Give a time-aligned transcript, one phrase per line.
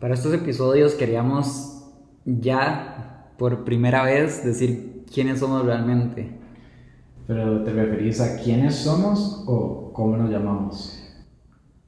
[0.00, 1.86] Para estos episodios queríamos
[2.24, 6.38] ya por primera vez decir quiénes somos realmente.
[7.26, 11.06] ¿Pero te referís a quiénes somos o cómo nos llamamos?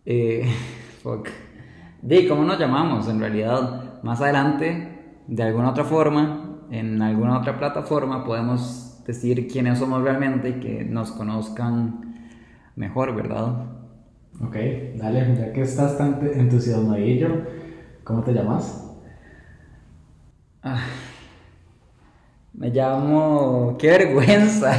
[0.04, 0.44] Eh,
[1.02, 1.26] fuck.
[2.02, 4.02] De cómo nos llamamos en realidad.
[4.02, 10.50] Más adelante, de alguna otra forma, en alguna otra plataforma, podemos decir quiénes somos realmente
[10.50, 12.28] y que nos conozcan
[12.76, 13.72] mejor, ¿verdad?
[14.44, 14.56] Ok,
[14.96, 17.61] dale, ya que estás tan entusiasmadillo,
[18.04, 18.82] ¿cómo te llamas?
[20.62, 20.80] Ah,
[22.54, 23.76] me llamo...
[23.78, 24.72] ¡Qué vergüenza!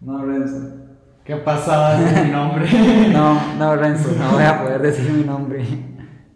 [0.00, 0.74] No, Renzo.
[1.24, 2.66] ¿Qué pasaba con mi nombre?
[3.12, 5.64] No, no, Renzo, no voy a poder decir mi nombre.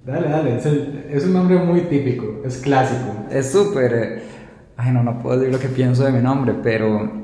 [0.05, 3.27] Dale, dale, es, es un nombre muy típico, es clásico.
[3.31, 3.93] Es súper...
[3.95, 4.23] eh,
[4.77, 7.22] Ay, no, no puedo decir lo que pienso de mi nombre, pero...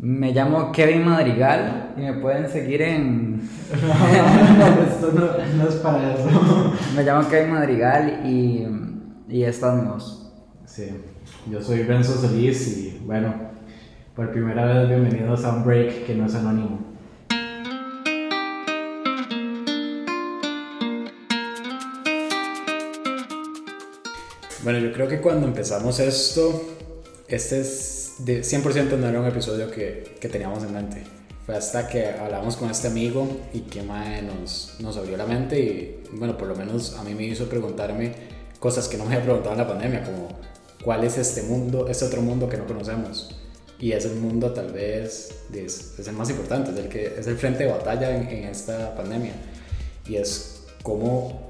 [0.00, 3.38] Me llamo Kevin Madrigal y me pueden seguir en...
[3.38, 6.72] No, esto no, no es para eso.
[6.94, 8.64] Me llamo Kevin Madrigal y...
[9.28, 10.32] Y esta es mi voz.
[10.66, 10.88] Sí,
[11.50, 13.34] yo soy Renzo Solís y bueno,
[14.14, 16.78] por primera vez bienvenidos a un break que no es anónimo.
[24.62, 26.62] Bueno, yo creo que cuando empezamos esto,
[27.26, 31.04] este es de 100% no era un episodio que, que teníamos en mente.
[31.46, 35.58] Fue hasta que hablamos con este amigo y que mae, nos, nos abrió la mente
[35.58, 38.12] y bueno, por lo menos a mí me hizo preguntarme
[38.60, 40.28] cosas que no me había preguntado en la pandemia, como
[40.84, 43.34] cuál es este mundo, este otro mundo que no conocemos.
[43.80, 47.26] Y es el mundo tal vez, es, es el más importante, es el, que, es
[47.28, 49.32] el frente de batalla en, en esta pandemia.
[50.06, 51.47] Y es cómo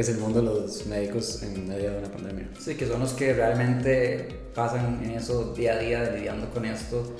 [0.00, 2.48] es el mundo de los médicos en medio de una pandemia.
[2.58, 7.16] Sí, que son los que realmente pasan en eso día a día, lidiando con esto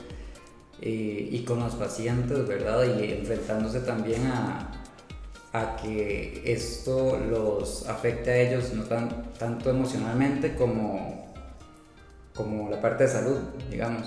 [0.80, 2.84] y con los pacientes, ¿verdad?
[3.00, 4.70] Y enfrentándose también a,
[5.52, 11.32] a que esto los afecte a ellos no tan, tanto emocionalmente como,
[12.34, 13.38] como la parte de salud,
[13.70, 14.06] digamos.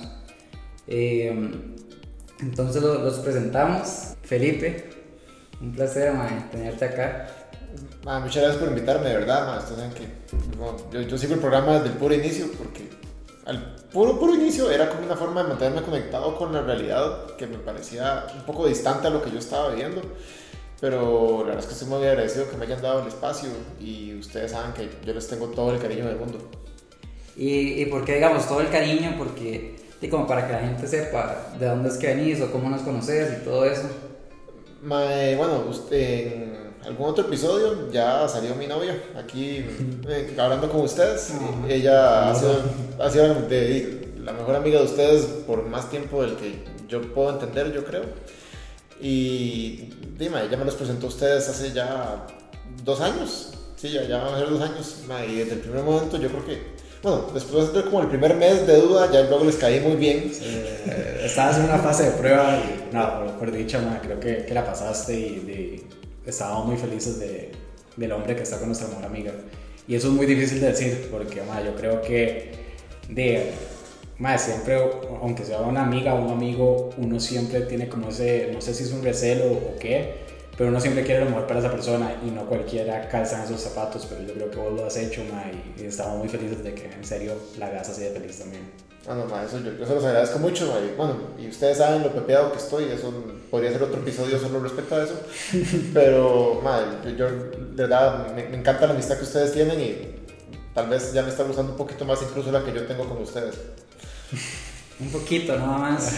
[0.88, 1.52] Eh,
[2.39, 4.15] entonces lo- los presentamos.
[4.23, 4.89] Felipe,
[5.59, 7.27] un placer mae, tenerte acá.
[8.04, 9.48] Ma, muchas gracias por invitarme, de verdad.
[9.48, 9.60] Ma.
[9.60, 10.08] Ustedes saben que
[10.92, 12.89] yo, yo sigo el programa desde el puro inicio porque
[13.45, 17.48] al puro, puro inicio era como una forma de mantenerme conectado con la realidad que
[17.48, 20.02] me parecía un poco distante a lo que yo estaba viviendo.
[20.80, 24.16] Pero la verdad es que estoy muy agradecido que me hayan dado el espacio y
[24.18, 26.39] ustedes saben que yo les tengo todo el cariño del mundo.
[27.38, 30.88] Y, y por qué, digamos, todo el cariño, porque, y como para que la gente
[30.88, 33.83] sepa de dónde es que venís o cómo nos conoces y todo eso.
[34.82, 39.65] Ma, eh, bueno, usted, algún otro episodio ya salió mi novia aquí
[40.08, 41.33] eh, hablando con ustedes.
[41.39, 41.65] Ah.
[41.69, 42.61] Ella ha sido,
[42.99, 47.31] ha sido de- la mejor amiga de ustedes por más tiempo del que yo puedo
[47.31, 48.03] entender, yo creo.
[48.99, 52.27] Y dime, ella me los presentó a ustedes hace ya
[52.83, 53.53] dos años.
[53.75, 54.95] Sí, ya, ya van a ser dos años.
[55.27, 56.61] Y desde el primer momento yo creo que,
[57.02, 60.31] bueno, después de como el primer mes de duda, ya luego les caí muy bien.
[60.39, 64.53] Eh, estabas en una fase de prueba y no, por, por dicha, creo que, que
[64.53, 65.83] la pasaste y de-
[66.31, 67.52] estábamos muy felices de,
[67.95, 69.33] del hombre que está con nuestra mejor amiga.
[69.87, 72.52] Y eso es muy difícil de decir porque ma, yo creo que
[73.09, 73.52] de,
[74.37, 74.77] siempre,
[75.21, 78.83] aunque sea una amiga o un amigo, uno siempre tiene como ese, no sé si
[78.83, 80.21] es un recelo o qué,
[80.61, 83.61] pero uno siempre quiere lo mejor para esa persona y no cualquiera calza en esos
[83.61, 86.64] zapatos, pero yo creo que vos lo has hecho, ma, y, y estamos muy felices
[86.64, 88.70] de que en serio la hagas así de feliz también.
[89.08, 91.80] Ah, no, ma, eso yo, yo se los agradezco mucho, ma, y bueno, y ustedes
[91.80, 93.11] saben lo pepeado que estoy, eso
[93.50, 95.20] podría ser otro episodio solo respecto a eso,
[95.95, 99.95] pero, ma, yo, yo, de verdad, me, me encanta la amistad que ustedes tienen y
[100.76, 103.20] tal vez ya me está gustando un poquito más incluso la que yo tengo con
[103.20, 103.60] ustedes.
[105.00, 106.17] Un poquito, nada más.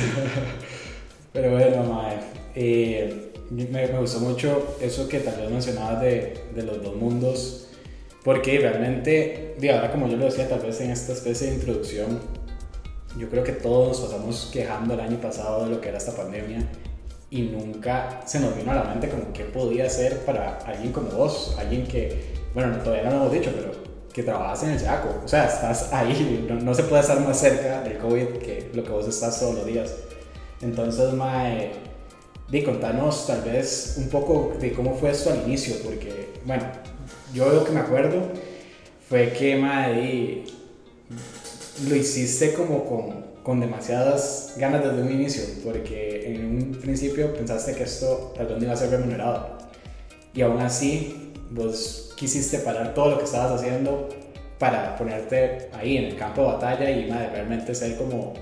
[1.31, 2.19] Pero bueno, mae,
[2.55, 7.67] eh, me, me gustó mucho eso que tal vez mencionabas de, de los dos mundos,
[8.23, 12.19] porque realmente, digo, ahora como yo lo decía, tal vez en esta especie de introducción,
[13.17, 16.15] yo creo que todos nos pasamos quejando el año pasado de lo que era esta
[16.15, 16.67] pandemia
[17.29, 21.09] y nunca se nos vino a la mente como qué podía ser para alguien como
[21.09, 23.71] vos, alguien que, bueno, todavía no lo hemos dicho, pero
[24.13, 27.39] que trabajas en el SACO, o sea, estás ahí, no, no se puede estar más
[27.39, 29.95] cerca del COVID que lo que vos estás todos los días.
[30.61, 31.71] Entonces, Mae,
[32.53, 36.63] di, contanos tal vez un poco de cómo fue esto al inicio, porque, bueno,
[37.33, 38.21] yo lo que me acuerdo
[39.09, 40.45] fue que, di,
[41.89, 47.73] lo hiciste como con, con demasiadas ganas desde un inicio, porque en un principio pensaste
[47.73, 49.57] que esto tal vez no iba a ser remunerado.
[50.35, 54.09] Y aún así, vos quisiste parar todo lo que estabas haciendo
[54.59, 58.33] para ponerte ahí en el campo de batalla y madre, realmente ser como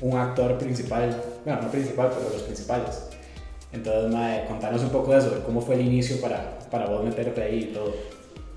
[0.00, 3.13] un actor principal, bueno, no principal, pero los principales.
[3.74, 7.02] Entonces, mae, contanos un poco de eso, de cómo fue el inicio para, para vos
[7.02, 7.92] meterte ahí y todo.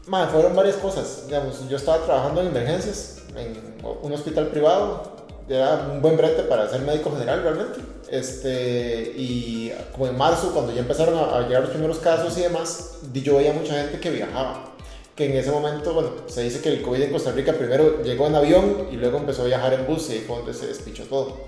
[0.06, 1.24] Mae, fueron varias cosas.
[1.26, 3.56] Digamos, yo estaba trabajando en emergencias en
[4.02, 5.18] un hospital privado.
[5.50, 7.80] Era un buen brete para ser médico general realmente.
[8.10, 12.42] Este, y como en marzo, cuando ya empezaron a, a llegar los primeros casos y
[12.42, 14.74] demás, yo veía mucha gente que viajaba.
[15.16, 18.28] Que en ese momento, bueno, se dice que el COVID en Costa Rica primero llegó
[18.28, 21.06] en avión y luego empezó a viajar en bus y ahí fue donde se despichó
[21.06, 21.48] todo.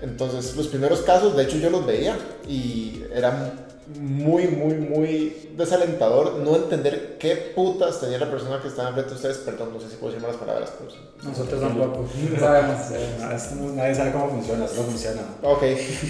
[0.00, 2.16] Entonces, los primeros casos, de hecho, yo los veía
[2.48, 3.52] y era
[3.98, 9.16] muy, muy, muy desalentador no entender qué putas tenía la persona que estaba enfrente de
[9.16, 9.38] ustedes.
[9.38, 10.98] Perdón, no sé si puedo decir malas palabras, pero sí.
[11.22, 12.06] Nosotros tampoco.
[12.32, 13.74] No sabemos.
[13.74, 15.22] Nadie sabe cómo funciona, solo funciona.
[15.42, 15.62] Ok,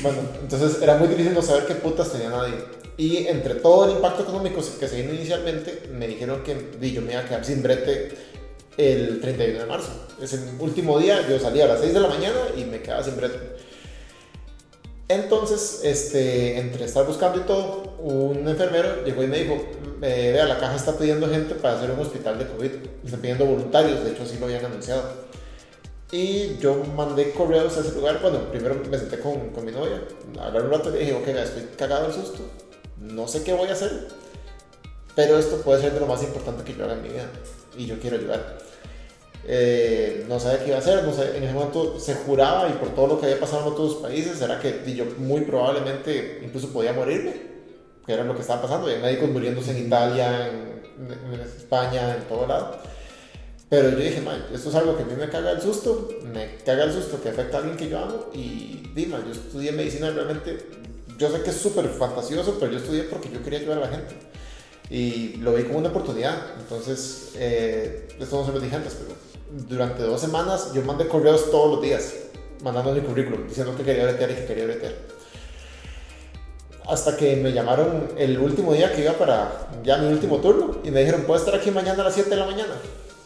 [0.03, 2.55] bueno, entonces era muy difícil no saber qué putas tenía nadie.
[2.97, 7.01] Y entre todo el impacto económico que se vino inicialmente, me dijeron que di, yo
[7.01, 8.13] me iba a quedar sin brete
[8.77, 9.91] el 31 de marzo.
[10.21, 13.03] Es el último día, yo salía a las 6 de la mañana y me quedaba
[13.03, 13.39] sin brete.
[15.09, 19.55] Entonces, este, entre estar buscando y todo, un enfermero llegó y me dijo,
[20.01, 22.71] eh, vea, la caja está pidiendo gente para hacer un hospital de COVID.
[23.05, 25.03] Está pidiendo voluntarios, de hecho así lo habían anunciado.
[26.11, 28.21] Y yo mandé correos a ese lugar.
[28.21, 30.03] Bueno, primero me senté con, con mi novia,
[30.41, 32.43] hablar un rato y le dije, ok, estoy cagado del susto,
[32.99, 34.09] no sé qué voy a hacer,
[35.15, 37.27] pero esto puede ser de lo más importante que yo haga en mi vida
[37.77, 38.59] y yo quiero ayudar.
[39.45, 43.09] Eh, no sabía qué iba a hacer, en ese momento se juraba y por todo
[43.09, 47.35] lo que había pasado en otros países, era que yo muy probablemente incluso podía morirme,
[48.07, 52.23] que era lo que estaba pasando, había médicos muriéndose en Italia, en, en España, en
[52.25, 52.79] todo lado.
[53.69, 56.57] Pero yo dije, man, esto es algo que a mí me caga el susto, me
[56.65, 60.11] caga el susto que afecta a alguien que yo amo y dime, yo estudié medicina
[60.11, 60.59] realmente,
[61.19, 63.89] yo sé que es súper fantasioso, pero yo estudié porque yo quería ayudar a la
[63.89, 64.15] gente
[64.93, 66.37] y lo vi como una oportunidad.
[66.61, 69.17] Entonces, eh, esto no se lo dije antes, pero
[69.67, 72.13] durante dos semanas yo mandé correos todos los días,
[72.63, 74.93] mandando mi currículum, diciendo que quería bretear y que quería bretear.
[76.87, 80.91] Hasta que me llamaron el último día que iba para ya mi último turno y
[80.91, 82.75] me dijeron, ¿puedes estar aquí mañana a las 7 de la mañana?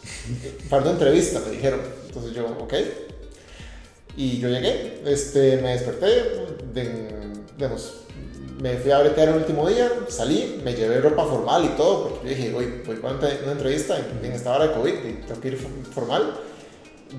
[0.69, 1.81] Para una entrevista, me dijeron.
[2.05, 2.73] Entonces yo, ok.
[4.15, 6.07] Y yo llegué, este, me desperté,
[6.73, 7.67] de,
[8.59, 12.29] me fui a bretear el último día, salí, me llevé ropa formal y todo, porque
[12.29, 15.39] yo dije, voy, voy para una entrevista en, en esta hora de COVID y tengo
[15.41, 16.33] que ir for- formal.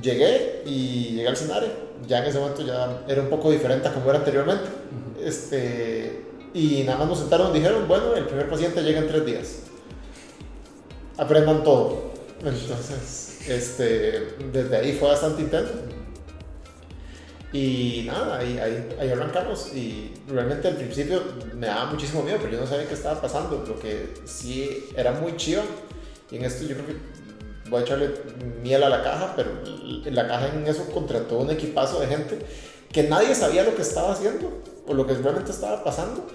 [0.02, 1.68] Llegué y llegué al escenario.
[2.06, 4.64] Ya en ese momento ya era un poco diferente a como era anteriormente.
[5.24, 6.24] Este,
[6.54, 9.56] y nada más nos sentaron y dijeron, bueno, el primer paciente llega en tres días.
[11.16, 12.12] Aprendan todo.
[12.44, 15.72] Entonces, este, desde ahí fue bastante intenso.
[17.52, 19.74] Y nada, ahí, ahí, ahí arrancamos.
[19.74, 21.22] Y realmente al principio
[21.54, 23.64] me daba muchísimo miedo, pero yo no sabía qué estaba pasando.
[23.66, 25.62] Lo que sí era muy chido.
[26.30, 26.96] Y en esto yo creo que
[27.70, 28.10] voy a echarle
[28.62, 29.50] miel a la caja, pero
[30.04, 32.38] la caja en eso contrató un equipazo de gente
[32.92, 36.26] que nadie sabía lo que estaba haciendo o lo que realmente estaba pasando.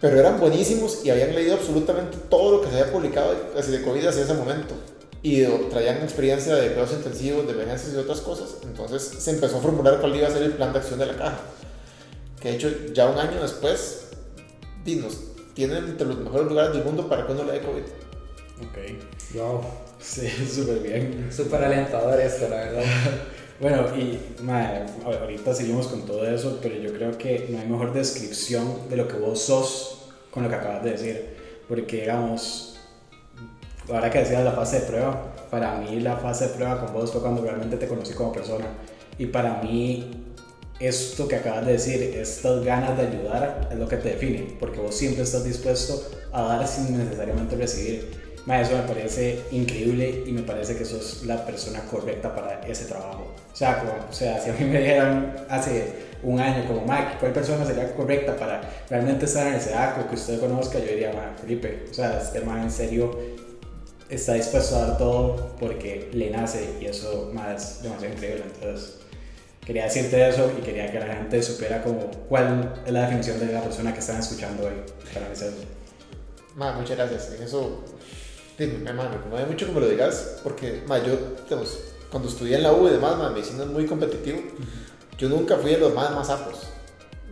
[0.00, 3.82] Pero eran buenísimos y habían leído absolutamente todo lo que se había publicado así de
[3.82, 4.74] COVID hacia ese momento.
[5.22, 8.56] Y traían experiencia de cuidados intensivos, de emergencias y otras cosas.
[8.62, 11.16] Entonces se empezó a formular cuál iba a ser el plan de acción de la
[11.16, 11.40] caja.
[12.40, 14.08] Que de hecho ya un año después,
[14.84, 15.18] dinos,
[15.54, 17.82] tienen entre los mejores lugares del mundo para cuando le dé COVID.
[18.62, 19.34] Ok.
[19.34, 19.60] Wow.
[20.00, 21.28] Sí, súper bien.
[21.30, 22.84] Súper alentador esto, la verdad.
[23.60, 27.92] Bueno, y mae, ahorita seguimos con todo eso, pero yo creo que no hay mejor
[27.92, 31.36] descripción de lo que vos sos con lo que acabas de decir.
[31.68, 32.79] Porque, digamos,
[33.92, 37.10] ahora que decías la fase de prueba, para mí la fase de prueba con vos
[37.12, 38.66] fue cuando realmente te conocí como persona.
[39.18, 40.10] Y para mí,
[40.78, 44.56] esto que acabas de decir, estas ganas de ayudar, es lo que te define.
[44.58, 48.30] Porque vos siempre estás dispuesto a dar sin necesariamente recibir.
[48.48, 53.34] Eso me parece increíble y me parece que sos la persona correcta para ese trabajo.
[53.52, 57.18] O sea, como, o sea si a mí me dijeran hace un año como Mike,
[57.20, 60.78] ¿cuál persona sería correcta para realmente estar en el SEDACO que usted conozca?
[60.78, 63.16] Yo diría, "Mae, Felipe, o sea, este man en serio
[64.10, 68.44] está dispuesto a dar todo porque le nace y eso más es demasiado increíble.
[68.54, 68.96] Entonces,
[69.64, 73.52] quería decirte eso y quería que la gente supiera como cuál es la definición de
[73.52, 74.72] la persona que están escuchando hoy.
[75.14, 75.56] Para mí es eso.
[76.56, 77.32] Ma, muchas gracias.
[77.36, 77.84] En eso,
[78.58, 81.78] dime, me me conmueve mucho que me lo digas, porque ma, yo, digamos,
[82.10, 84.40] cuando estudié en la U y demás, ma, medicina es muy competitivo.
[85.16, 86.66] Yo nunca fui de los más más sapos.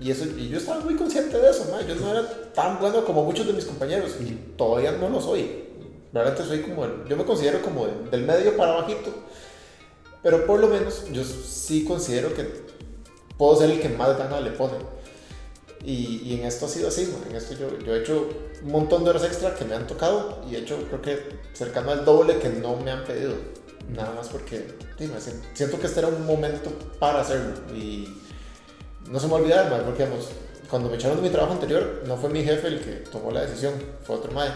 [0.01, 1.83] Y, eso, y yo estaba muy consciente de eso, ma.
[1.83, 5.68] yo no era tan bueno como muchos de mis compañeros y todavía no lo soy.
[6.13, 9.11] Realmente soy como, el- yo me considero como el- del medio para bajito,
[10.23, 12.49] pero por lo menos yo sí considero que
[13.37, 14.75] puedo ser el que más gana le pone.
[15.85, 17.31] Y, y en esto ha sido así, ¿no?
[17.31, 18.29] en esto yo, yo he hecho
[18.65, 21.93] un montón de horas extra que me han tocado y he hecho creo que cercano
[21.93, 23.35] al doble que no me han pedido.
[23.89, 24.67] Nada más porque
[24.99, 28.13] sí, me siento, que este era un momento para hacerlo y
[29.09, 30.29] no se me olvida más porque digamos,
[30.69, 33.43] cuando me echaron de mi trabajo anterior, no fue mi jefe el que tomó la
[33.43, 33.73] decisión,
[34.03, 34.51] fue otro mae.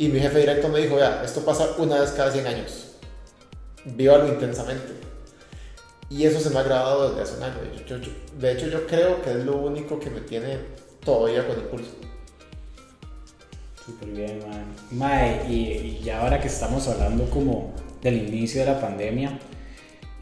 [0.00, 2.92] Y mi jefe directo me dijo, vea, esto pasa una vez cada 100 años.
[3.84, 4.94] Vívalo intensamente.
[6.08, 7.56] Y eso se me ha grabado desde hace un año.
[8.38, 10.56] De hecho, yo creo que es lo único que me tiene
[11.04, 11.90] todavía con impulso.
[13.84, 14.64] Súper bien, man.
[14.90, 19.38] Mae, y, y ya ahora que estamos hablando como del inicio de la pandemia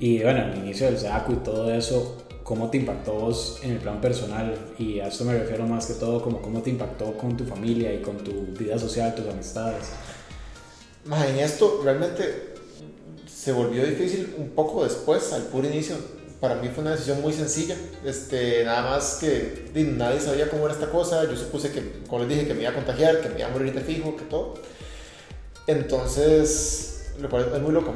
[0.00, 2.16] y bueno, el inicio del SACO y todo eso,
[2.48, 4.54] ¿cómo te impactó vos en el plan personal?
[4.78, 7.92] Y a esto me refiero más que todo como cómo te impactó con tu familia
[7.92, 9.90] y con tu vida social, tus amistades.
[11.04, 12.54] Más en esto realmente
[13.30, 15.96] se volvió difícil un poco después, al puro inicio.
[16.40, 17.76] Para mí fue una decisión muy sencilla.
[18.02, 21.24] Este, nada más que di, nadie sabía cómo era esta cosa.
[21.24, 23.50] Yo supuse que, como les dije, que me iba a contagiar, que me iba a
[23.50, 24.54] morir de fijo, que todo.
[25.66, 27.92] Entonces, es muy loco,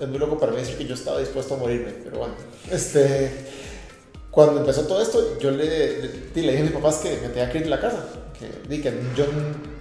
[0.00, 1.90] es muy loco para mí decir que yo estaba dispuesto a morirme.
[2.04, 2.34] Pero bueno,
[2.70, 3.32] este,
[4.32, 7.50] cuando empezó todo esto, yo le, le, le dije a mis papás que me tenía
[7.50, 8.02] que ir de la casa.
[8.38, 9.26] Que, que yo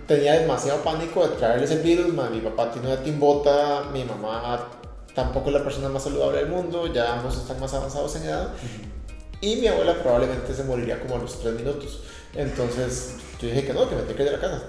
[0.06, 2.08] tenía demasiado pánico de traerles el virus.
[2.08, 4.68] mi papá tiene una timbota, mi mamá
[5.16, 8.50] tampoco es la persona más saludable del mundo, ya ambos están más avanzados en edad.
[9.40, 12.02] Y mi abuela probablemente se moriría como a los tres minutos.
[12.36, 14.64] Entonces yo dije que no, que me tenía que ir de la casa.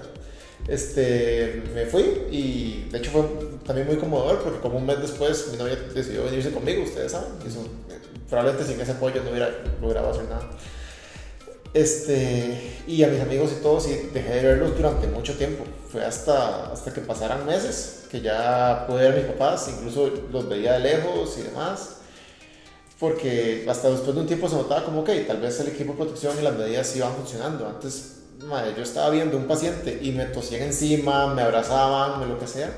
[0.65, 3.23] Este, me fui y de hecho fue
[3.65, 7.33] también muy conmovedor porque como un mes después mi novia decidió venirse conmigo, ustedes saben.
[7.43, 7.67] y Eso,
[8.29, 9.49] probablemente sin ese apoyo no hubiera
[9.81, 10.49] logrado hacer nada.
[11.73, 15.63] Este, y a mis amigos y todos, y dejé de verlos durante mucho tiempo.
[15.89, 20.47] Fue hasta, hasta que pasaran meses que ya pude ver a mis papás, incluso los
[20.47, 21.97] veía de lejos y demás.
[22.99, 25.97] Porque hasta después de un tiempo se notaba como, ok, tal vez el equipo de
[25.97, 27.67] protección y las medidas iban funcionando.
[27.67, 32.39] Antes, madre, yo estaba viendo un paciente y me tosían encima, me abrazaban, me lo
[32.39, 32.71] que sea.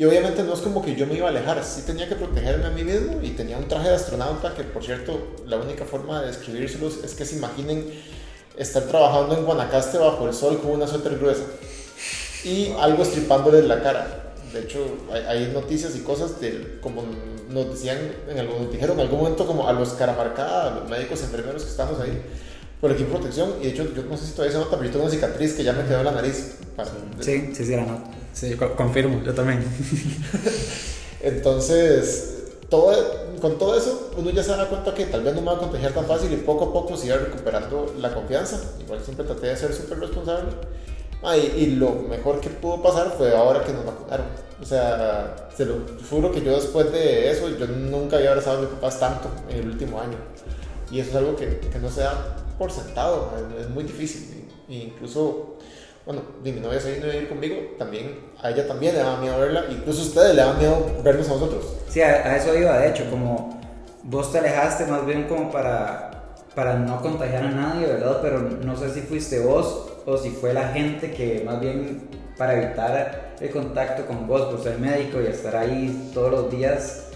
[0.00, 2.64] Y obviamente no es como que yo me iba a alejar, sí tenía que protegerme
[2.64, 6.22] a mí mismo y tenía un traje de astronauta que, por cierto, la única forma
[6.22, 7.84] de describírselos es que se imaginen
[8.56, 11.42] estar trabajando en Guanacaste bajo el sol con una suéter gruesa
[12.44, 14.32] y algo estripándoles la cara.
[14.54, 14.78] De hecho,
[15.12, 17.02] hay, hay noticias y cosas de, como
[17.50, 20.88] nos decían, en algún, dijeron en algún momento como a los cara marcada, a los
[20.88, 22.22] médicos enfermeros que estamos ahí,
[22.80, 23.56] por equipo de protección.
[23.60, 25.74] Y de hecho, yo no sé si todavía se nota, pero una cicatriz que ya
[25.74, 26.56] me quedó en la nariz.
[27.22, 28.19] Sí, sí, sí, la noto.
[28.32, 29.64] Sí, co- confirmo, yo también.
[31.20, 32.92] Entonces, todo,
[33.40, 35.58] con todo eso, uno ya se da cuenta que tal vez no me va a
[35.58, 38.60] contagiar tan fácil y poco a poco iba recuperando la confianza.
[38.80, 40.50] Igual siempre traté de ser súper responsable.
[41.22, 44.26] Ah, y, y lo mejor que pudo pasar fue ahora que nos vacunaron.
[44.60, 45.76] O sea, se lo
[46.08, 49.58] juro que yo después de eso, yo nunca había abrazado a mis papás tanto en
[49.58, 50.16] el último año.
[50.90, 54.48] Y eso es algo que, que no se da por sentado, es, es muy difícil.
[54.68, 55.56] Y incluso,
[56.10, 59.38] bueno, mi novia se vino a vivir conmigo, también, a ella también le daba miedo
[59.38, 61.64] verla, incluso a ustedes le daba miedo vernos a nosotros.
[61.88, 63.60] Sí, a, a eso iba, de hecho, como
[64.02, 68.18] vos te alejaste más bien como para, para no contagiar a nadie, ¿verdad?
[68.22, 72.60] Pero no sé si fuiste vos o si fue la gente que más bien para
[72.60, 77.10] evitar el contacto con vos por ser médico y estar ahí todos los días,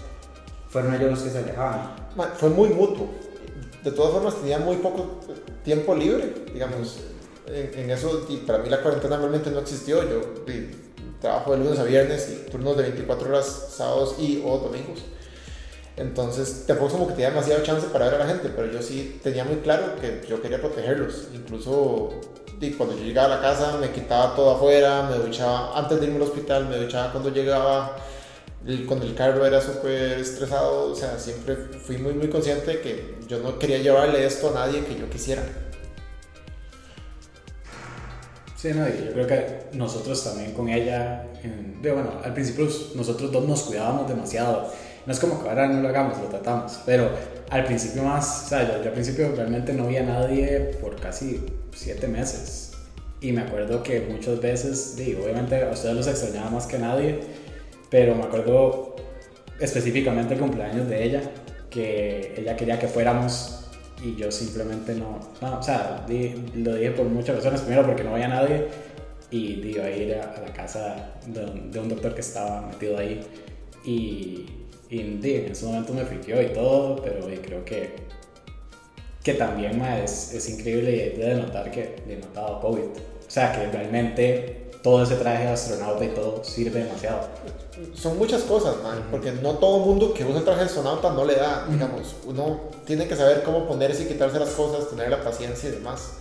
[0.69, 1.95] fueron ellos los que se alejaban.
[2.15, 3.09] Ma, Fue muy mutuo.
[3.83, 5.19] De todas formas, tenía muy poco
[5.65, 6.97] tiempo libre, digamos.
[7.47, 10.01] En, en eso, para mí la cuarentena realmente no existió.
[10.09, 10.21] Yo
[11.21, 14.99] trabajo de lunes a viernes y turnos de 24 horas sábados y o domingos.
[15.97, 18.81] Entonces, tampoco es como que tenía demasiado chance para ver a la gente, pero yo
[18.81, 21.29] sí tenía muy claro que yo quería protegerlos.
[21.33, 22.09] Incluso
[22.77, 26.17] cuando yo llegaba a la casa me quitaba todo afuera, me duchaba antes de irme
[26.17, 27.95] al hospital, me duchaba cuando llegaba,
[28.65, 32.81] el- cuando el carro era súper estresado, o sea, siempre fui muy muy consciente de
[32.81, 35.43] que yo no quería llevarle esto a nadie que yo quisiera.
[38.55, 43.31] Sí, no, yo creo que nosotros también con ella, en- de, bueno, al principio nosotros
[43.31, 44.71] dos nos cuidábamos demasiado.
[45.05, 47.09] No es como que ahora no lo hagamos, lo tratamos, pero
[47.49, 50.99] al principio más, o sea, yo, yo al principio realmente no vi a nadie por
[50.99, 51.45] casi
[51.75, 52.71] siete meses.
[53.21, 57.19] Y me acuerdo que muchas veces, digo, obviamente a ustedes los extrañaba más que nadie,
[57.89, 58.95] pero me acuerdo
[59.59, 61.21] específicamente el cumpleaños de ella,
[61.69, 63.64] que ella quería que fuéramos
[64.05, 68.13] y yo simplemente no, no o sea, lo dije por muchas razones, primero porque no
[68.13, 68.67] había nadie
[69.31, 72.21] y di, iba a ir a, a la casa de, un- de un doctor que
[72.21, 73.21] estaba metido ahí
[73.83, 74.45] y,
[74.89, 75.19] y en
[75.51, 77.95] ese momento me friqueó y todo, pero di, creo que,
[79.23, 83.29] que también ma, es, es increíble y es de notar que he notado COVID, o
[83.29, 87.21] sea, que realmente todo ese traje de astronauta y todo sirve demasiado.
[87.95, 91.25] Son muchas cosas, man, porque no todo mundo que usa el traje de astronauta no
[91.25, 95.23] le da, digamos, uno tiene que saber cómo ponerse y quitarse las cosas, tener la
[95.23, 96.11] paciencia y demás.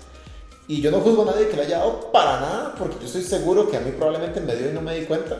[0.66, 3.23] Y yo no juzgo a nadie que le haya dado para nada, porque yo estoy
[3.23, 5.37] seguro que a mí probablemente me dio y no me di cuenta.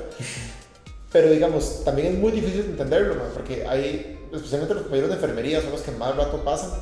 [1.11, 5.63] Pero digamos, también es muy difícil entenderlo, man, porque hay, especialmente los compañeros de enfermería,
[5.63, 6.73] son los que más rato pasan.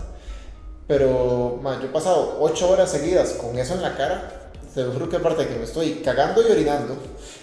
[0.89, 4.42] Pero ma, yo he pasado 8 horas seguidas con eso en la cara.
[4.75, 6.97] Te lo juro que aparte de que me estoy cagando y orinando,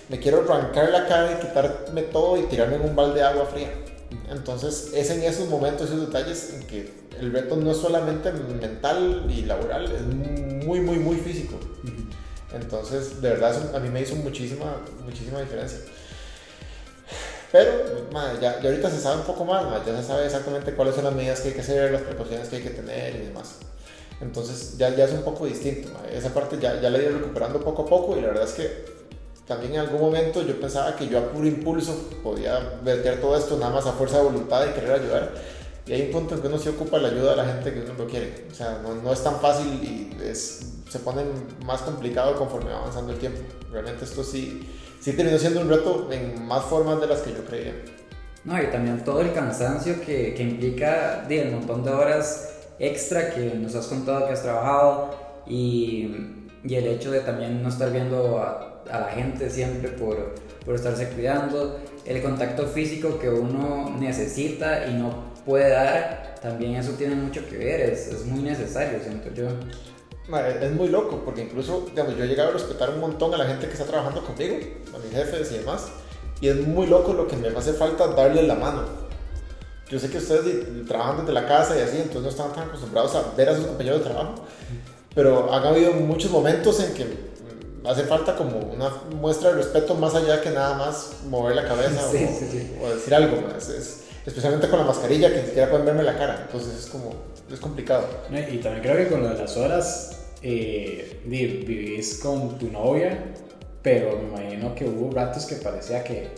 [0.09, 3.45] me quiero arrancar la cara y quitarme todo y tirarme en un balde de agua
[3.45, 3.71] fría.
[4.29, 9.25] Entonces es en esos momentos, esos detalles en que el reto no es solamente mental
[9.29, 10.01] y laboral, es
[10.65, 11.59] muy, muy, muy físico.
[12.51, 15.79] Entonces, de verdad, eso a mí me hizo muchísima, muchísima diferencia.
[17.51, 17.71] Pero,
[18.41, 21.13] ya, ya, ahorita se sabe un poco más, ya se sabe exactamente cuáles son las
[21.13, 23.55] medidas que hay que hacer, las precauciones que hay que tener y demás.
[24.21, 25.89] Entonces, ya, ya es un poco distinto.
[26.11, 28.53] Esa parte ya, ya la he ido recuperando poco a poco y la verdad es
[28.53, 28.99] que
[29.47, 33.57] también en algún momento yo pensaba que yo a puro impulso podía verter todo esto
[33.57, 35.31] nada más a fuerza de voluntad y querer ayudar.
[35.87, 37.79] Y hay un punto en que uno se ocupa la ayuda de la gente que
[37.79, 38.45] uno lo quiere.
[38.51, 41.23] O sea, no, no es tan fácil y es, se pone
[41.65, 43.39] más complicado conforme va avanzando el tiempo.
[43.71, 47.43] Realmente esto sí, sí terminó siendo un reto en más formas de las que yo
[47.45, 47.73] creía.
[48.43, 53.53] No, y también todo el cansancio que, que implica el montón de horas extra que
[53.55, 55.15] nos has contado que has trabajado
[55.47, 61.09] y, el hecho de también no estar viendo a la gente siempre por, por estarse
[61.09, 67.47] cuidando, el contacto físico que uno necesita y no puede dar, también eso tiene mucho
[67.49, 69.47] que ver, es, es muy necesario, siento yo.
[70.61, 73.45] Es muy loco, porque incluso, digamos, yo he llegado a respetar un montón a la
[73.45, 74.57] gente que está trabajando conmigo,
[74.93, 75.91] a mis jefes y demás,
[76.39, 79.08] y es muy loco lo que me hace falta darle la mano.
[79.89, 83.15] Yo sé que ustedes trabajan desde la casa y así, entonces no están tan acostumbrados
[83.15, 84.35] a ver a sus compañeros de trabajo,
[85.15, 87.29] pero han habido muchos momentos en que
[87.85, 92.07] hace falta como una muestra de respeto más allá que nada más mover la cabeza
[92.07, 93.37] o, decir algo.
[93.57, 96.43] Es, especialmente con la mascarilla que ni siquiera pueden verme la cara.
[96.45, 97.13] Entonces es como,
[97.51, 98.05] es complicado.
[98.29, 103.33] Y también creo que con lo de las horas, eh, vivís con tu novia,
[103.81, 106.29] pero me imagino que hubo ratos que parecía que,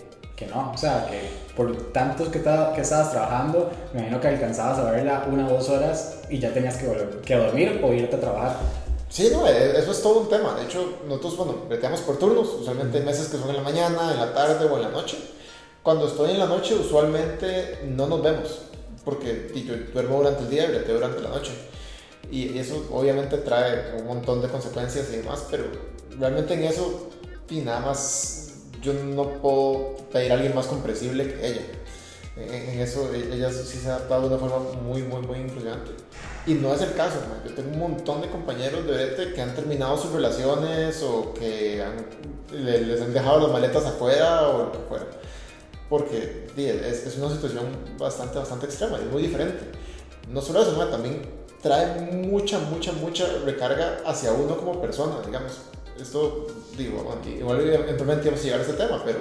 [0.42, 0.72] que no.
[0.74, 5.28] O sea, que por tantos que, que estabas trabajando, me imagino que alcanzabas a verla
[5.32, 8.56] una o dos horas y ya tenías que, volver, que dormir o irte a trabajar.
[9.10, 10.56] Sí, no, e, eso es todo un tema.
[10.56, 12.48] De hecho, nosotros, bueno, breteamos por turnos.
[12.60, 15.18] Usualmente hay meses que son en la mañana, en la tarde o en la noche.
[15.84, 18.62] Cuando estoy en la noche, usualmente no nos vemos.
[19.06, 21.52] Porque yo duermo durante el día y breteo durante la noche.
[22.32, 25.66] Y eso obviamente trae un montón de consecuencias y demás, pero
[26.18, 27.10] realmente en eso,
[27.50, 28.41] y nada más,
[28.82, 31.62] yo no puedo pedir a alguien más comprensible que ella.
[32.38, 35.92] En, eso, e, ella sí se ha adaptado de una forma muy, muy, muy impresionante.
[36.48, 39.54] Y no es el caso, yo tengo un montón de compañeros de Brete que han
[39.54, 41.84] terminado sus relaciones o que
[42.52, 45.06] les han dejado las maletas afuera o lo que fuera.
[45.88, 47.66] Porque es, es, una situación
[48.00, 49.66] bastante, bastante extrema, es muy diferente.
[50.30, 51.22] No solo eso, también
[51.62, 55.60] trae mucha, mucha, mucha recarga hacia uno como persona, digamos.
[56.02, 59.20] Esto, digo, igual eventualmente vamos a llegar a este tema, pero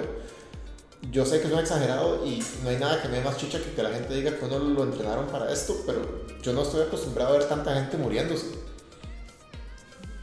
[1.11, 3.59] yo sé que es un exagerado y no hay nada que me dé más chicha
[3.59, 6.01] que que la gente diga que uno lo entrenaron para esto, pero
[6.41, 8.47] yo no estoy acostumbrado a ver tanta gente muriéndose.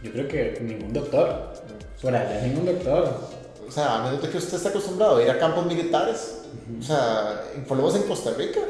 [0.02, 1.52] Yo creo que ningún doctor.
[2.00, 3.14] Fuera allá, ningún doctor.
[3.66, 6.42] O sea, a menos de que usted esté acostumbrado a ir a campos militares.
[6.78, 8.60] O sea, por lo menos en Costa Rica,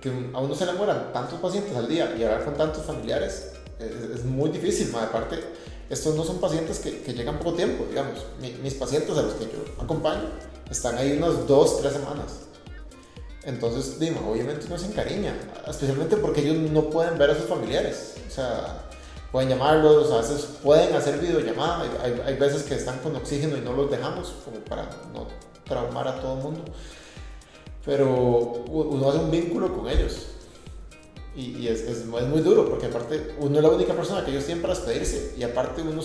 [0.00, 3.52] que a uno se le mueran tantos pacientes al día y hablar con tantos familiares
[3.78, 4.94] es, muy difícil.
[4.94, 5.36] Aparte,
[5.90, 8.18] estos no son pacientes que, que llegan poco tiempo, digamos.
[8.62, 10.30] mis pacientes a los que yo acompaño
[10.70, 12.44] están ahí unas dos, tres semanas.
[13.44, 15.34] Entonces, dime, obviamente uno se encariña,
[15.68, 18.14] especialmente porque ellos no pueden ver a sus familiares.
[18.26, 18.88] O sea,
[19.30, 23.60] pueden llamarlos, a veces pueden hacer videollamada, hay, hay veces que están con oxígeno y
[23.60, 25.26] no los dejamos, como para no
[25.64, 26.64] traumar a todo el mundo.
[27.84, 30.28] Pero uno hace un vínculo con ellos.
[31.36, 34.30] Y, y es, es, es, muy duro, porque aparte uno es la única persona que
[34.30, 35.34] ellos tienen para despedirse.
[35.36, 36.00] Y aparte uno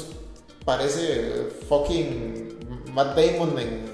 [0.66, 2.50] parece fucking
[2.94, 3.90] Matt Damon en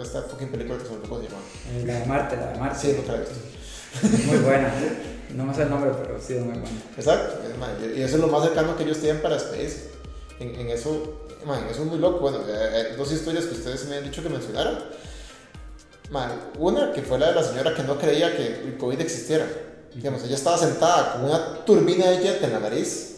[0.00, 1.40] esta fucking película que se me tocó llamar.
[1.70, 2.78] Eh, la de Marte, la de Marte.
[2.78, 4.26] Sí, no la he visto.
[4.26, 4.72] Muy buena.
[5.34, 6.68] No me sé el nombre, pero sí es muy buena.
[6.96, 7.38] Exacto.
[7.94, 9.90] Y eso es lo más cercano que ellos tienen para Space.
[10.40, 12.20] En, en eso, man, eso es muy loco.
[12.20, 14.78] Bueno, eh, hay dos historias que ustedes me han dicho que mencionaran.
[16.10, 19.46] Man, una que fue la de la señora que no creía que el COVID existiera.
[19.94, 23.12] Digamos, ella estaba sentada con una turbina de jet en la nariz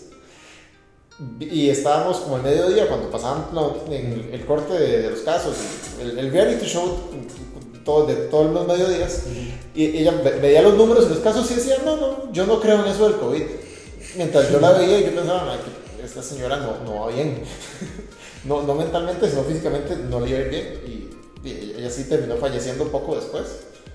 [1.39, 3.47] y estábamos como el mediodía cuando pasaban
[3.91, 5.57] en el corte de, los casos,
[6.01, 6.99] el, el, reality show
[7.85, 9.23] todo, de todos los mediodías,
[9.75, 12.85] y ella veía los números de los casos y decía, no, no, yo no creo
[12.85, 13.43] en eso del COVID.
[14.17, 15.57] Mientras yo la veía, yo pensaba,
[16.03, 17.43] esta señora no, no va bien.
[18.45, 20.81] no, no mentalmente, sino físicamente no le iba bien.
[20.87, 23.45] Y, y, ella sí terminó falleciendo poco después.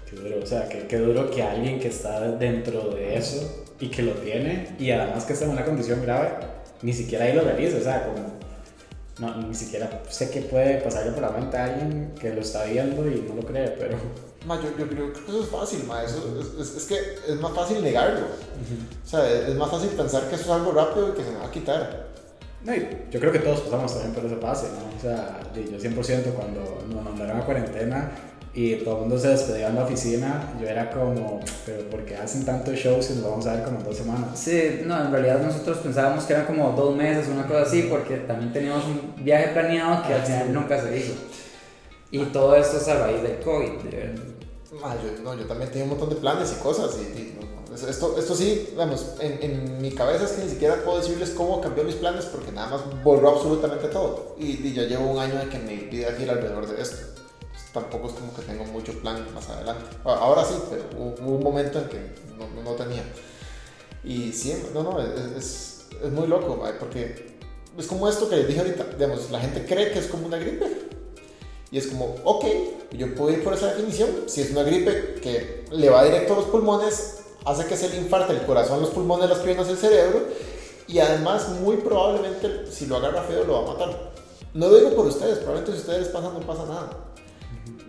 [0.09, 3.89] Qué duro, o sea, qué, qué duro que alguien que está dentro de eso y
[3.89, 6.29] que lo tiene, y además que está en una condición grave,
[6.81, 8.39] ni siquiera ahí lo realiza, o sea, como
[9.19, 12.63] no, ni siquiera sé que puede pasarle por la mente a alguien que lo está
[12.63, 13.97] viendo y no lo cree, pero...
[14.45, 16.01] Ma, yo, yo, creo que eso es fácil, ma.
[16.01, 16.95] Eso, es, es, que
[17.27, 18.27] es más fácil negarlo.
[19.05, 21.39] O sea, es, más fácil pensar que eso es algo rápido y que se me
[21.39, 22.07] va a quitar.
[22.63, 24.97] No, yo creo que todos pasamos también por ese pase, ¿no?
[24.97, 28.11] O sea, yo 100% cuando nos mandaron a cuarentena
[28.53, 32.15] y todo el mundo se despedía en la oficina, yo era como, pero ¿por qué
[32.15, 34.39] hacen tantos shows y nos vamos a ver como en dos semanas?
[34.39, 38.17] Sí, no, en realidad nosotros pensábamos que eran como dos meses, una cosa así, porque
[38.17, 41.13] también teníamos un viaje planeado que al final nunca se hizo.
[42.11, 43.69] Y todo esto es a raíz del COVID,
[44.71, 46.95] yo, no, yo también tenía un montón de planes y cosas.
[46.97, 47.37] Y,
[47.87, 51.61] esto, esto sí, vamos, en, en, mi cabeza es que ni siquiera puedo decirles cómo
[51.61, 54.35] cambió mis planes porque nada más volvió absolutamente todo.
[54.39, 57.18] Y, y ya llevo un año de que mi vida gira alrededor de esto.
[57.73, 59.97] Tampoco es como que tengo mucho plan más adelante.
[60.03, 63.03] Ahora sí, pero hubo, un momento en que no, no, tenía.
[64.03, 67.37] Y sí, no, no, es, es, muy loco, porque
[67.77, 68.85] es como esto que les dije ahorita.
[68.97, 70.89] Digamos, la gente cree que es como una gripe
[71.71, 72.45] y es como, ok,
[72.91, 74.09] yo puedo ir por esa definición.
[74.27, 77.97] Si es una gripe que le va directo a los pulmones, hace que se le
[77.97, 80.23] infarte el corazón, los pulmones, las piernas, el cerebro.
[80.87, 84.11] Y además, muy probablemente, si lo agarra feo, lo va a matar.
[84.55, 87.08] No lo digo por ustedes, probablemente si ustedes pasan, no pasa nada.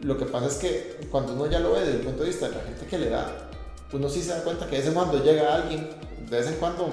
[0.02, 2.48] Lo que pasa es que cuando uno ya lo ve desde el punto de vista
[2.48, 3.50] de la gente que le da,
[3.92, 5.90] uno sí se da cuenta que de vez en cuando llega alguien,
[6.28, 6.88] de vez en cuando,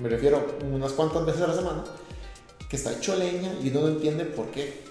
[0.00, 1.84] me refiero unas cuantas veces a la semana,
[2.68, 4.84] que está hecho leña y uno no entiende por qué.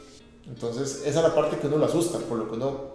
[0.46, 2.94] Entonces, esa es la parte que uno lo asusta, por lo que uno,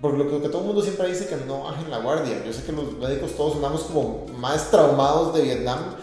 [0.00, 2.42] por lo que, todo el mundo siempre dice que no bajen la guardia.
[2.44, 5.96] Yo sé que los médicos todos sonamos como más traumados de Vietnam,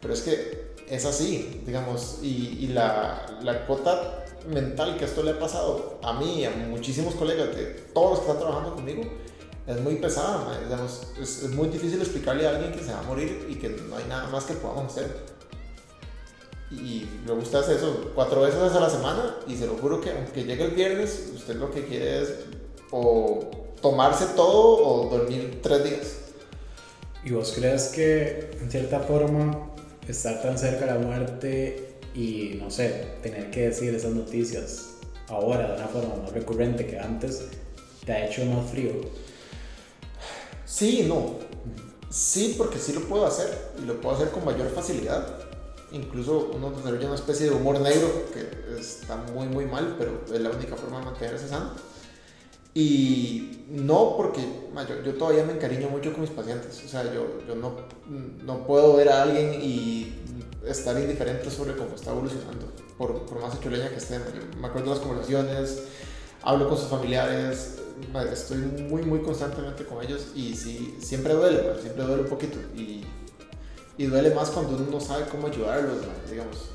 [0.00, 5.32] pero es que es así, digamos, y, y la, la cuota mental que esto le
[5.32, 9.02] ha pasado a mí y a muchísimos colegas de todos los que están trabajando conmigo
[9.66, 10.58] es muy pesada,
[11.20, 14.04] es, muy difícil explicarle a alguien que se va a morir y que no hay
[14.08, 15.08] nada más que podamos hacer
[16.70, 20.12] y me gusta hacer eso cuatro veces a la semana y se lo juro que
[20.12, 22.34] aunque llegue el viernes, usted lo que quiere es
[22.92, 23.50] o
[23.82, 26.16] tomarse todo o dormir tres días.
[27.24, 29.70] ¿Y vos crees que en cierta forma
[30.06, 34.96] estar tan cerca de la muerte y no sé, tener que decir esas noticias
[35.28, 37.44] ahora de una forma más recurrente que antes
[38.04, 38.92] te ha hecho más frío?
[40.64, 41.38] Sí no.
[42.10, 43.48] Sí, porque sí lo puedo hacer
[43.80, 45.50] y lo puedo hacer con mayor facilidad
[45.92, 50.40] incluso uno desarrolla una especie de humor negro que está muy muy mal, pero es
[50.40, 51.72] la única forma de mantenerse sano.
[52.72, 54.40] Y no porque
[55.04, 57.72] yo, todavía me encariño mucho con mis pacientes, o sea, yo, yo no,
[58.44, 60.14] no puedo ver a alguien y
[60.66, 64.18] estar indiferente sobre cómo está evolucionando, por, por más hecho leña que esté.
[64.58, 65.82] me acuerdo de las conversaciones,
[66.42, 67.76] hablo con sus familiares,
[68.32, 72.58] estoy muy muy constantemente con ellos y sí, siempre duele, siempre duele un poquito.
[72.74, 73.04] Y
[74.00, 75.98] y duele más cuando uno no sabe cómo ayudarlos,
[76.30, 76.70] digamos.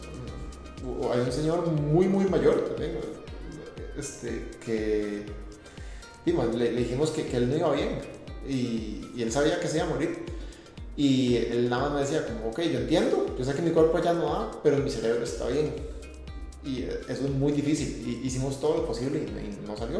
[1.11, 2.99] Hay un señor muy, muy mayor también,
[3.97, 5.25] este, que
[6.23, 7.99] y, le, dijimos que, que, él no iba bien
[8.47, 10.23] y, y, él sabía que se iba a morir.
[10.97, 13.99] Y él nada más me decía como, ok, yo entiendo, yo sé que mi cuerpo
[14.01, 15.73] ya no da, pero mi cerebro está bien.
[16.63, 18.03] Y eso es muy difícil.
[18.07, 19.99] Y hicimos todo lo posible y, no salió.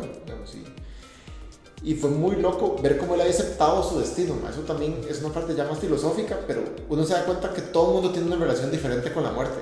[1.83, 4.35] Y, fue muy loco ver cómo él había aceptado su destino.
[4.49, 7.89] Eso también es una parte ya más filosófica, pero uno se da cuenta que todo
[7.89, 9.59] el mundo tiene una relación diferente con la muerte.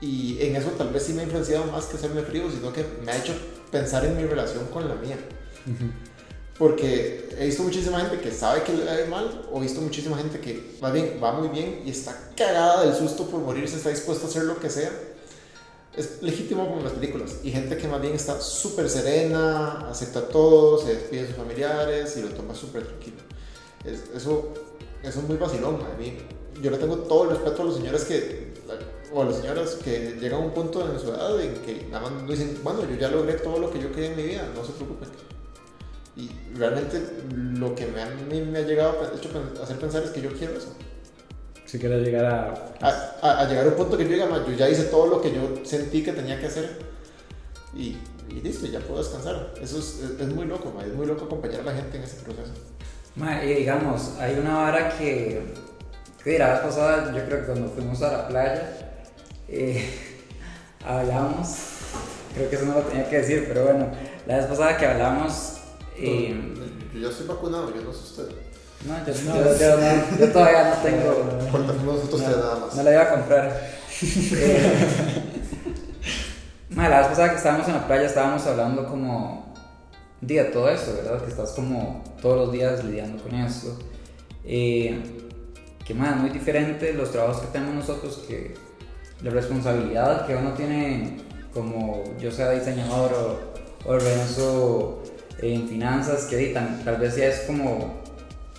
[0.00, 2.84] Y en eso tal vez sí me ha influenciado más que hacerme frío, sino que
[3.04, 3.34] me ha hecho
[3.70, 5.18] pensar en mi relación con la mía.
[6.58, 9.62] Porque he visto muchísima gente que sabe que le va a ir mal, o he
[9.62, 13.40] visto muchísima gente que va bien, va muy bien y está cagada del susto por
[13.40, 14.90] morirse, está dispuesta a hacer lo que sea
[15.98, 17.40] es legítimo como en las películas.
[17.42, 22.16] Y gente que más bien está súper serena, acepta todo, se despide de sus familiares
[22.16, 23.16] y lo toma súper tranquilo.
[23.84, 24.54] eso,
[25.02, 25.80] eso es muy vacilón.
[25.82, 26.18] A mí,
[26.62, 28.54] yo le tengo todo el respeto a los señores que,
[29.12, 32.08] o a las señoras que llegan a un punto en su edad en que nada
[32.08, 34.64] más dicen, bueno, yo ya logré todo lo que yo quería en mi vida, no
[34.64, 35.08] se preocupen.
[36.18, 37.00] Y realmente
[37.32, 40.58] lo que me, a mí me ha llegado a hacer pensar es que yo quiero
[40.58, 40.74] eso
[41.68, 42.54] si quieres llegar a...
[43.20, 43.44] a...
[43.44, 46.02] llegar a un punto que yo diga, yo ya hice todo lo que yo sentí
[46.02, 46.78] que tenía que hacer
[47.74, 47.98] y,
[48.30, 49.52] y listo, ya puedo descansar.
[49.60, 52.52] Eso es, es, muy loco, es muy loco acompañar a la gente en ese proceso.
[53.44, 55.42] y digamos, hay una vara que,
[56.24, 59.02] que la vez pasada, yo creo que cuando fuimos a la playa,
[59.46, 59.90] eh,
[60.86, 61.54] hablamos,
[62.34, 63.90] creo que eso no lo tenía que decir, pero bueno,
[64.26, 65.57] la vez pasada que hablamos...
[66.00, 66.34] Eh,
[66.94, 68.28] yo ya estoy vacunado, yo no sé usted.
[68.86, 71.92] No, yo, no, yo, todavía no tengo.
[71.92, 72.74] nosotros no, nada más.
[72.76, 73.70] No la iba a comprar.
[74.02, 74.84] eh,
[76.76, 79.54] la vez pasada que estábamos en la playa estábamos hablando como
[80.20, 81.22] de todo eso, ¿verdad?
[81.22, 83.78] Que estás como todos los días lidiando con eso.
[84.44, 85.00] Eh,
[85.84, 88.54] que más, muy diferente los trabajos que tenemos nosotros que
[89.22, 91.16] la responsabilidad que uno tiene
[91.52, 95.02] como yo sea diseñador o, o Renzo
[95.40, 98.00] en finanzas, que tal, tal vez ya es como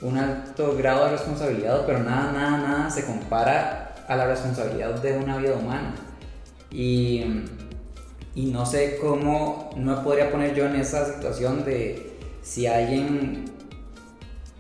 [0.02, 5.18] un alto grado de responsabilidad, pero nada, nada, nada se compara a la responsabilidad de
[5.18, 5.94] una vida humana.
[6.72, 7.24] Y,
[8.36, 13.46] y no sé cómo no podría poner yo en esa situación de si alguien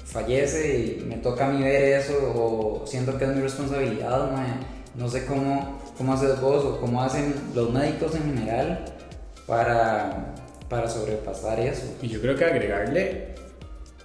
[0.06, 4.32] fallece y me toca a mí ver eso o siento que es mi responsabilidad,
[4.96, 8.86] no sé cómo, cómo haces vos o cómo hacen los médicos en general
[9.46, 10.34] para,
[10.70, 11.84] para sobrepasar eso.
[12.02, 13.36] Y yo creo que agregarle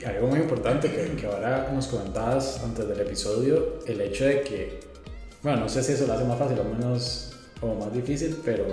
[0.05, 4.81] algo muy importante que, que, ahora nos comentabas antes del episodio, el hecho de que,
[5.43, 8.65] bueno, no sé si eso lo hace más fácil o menos o más difícil, pero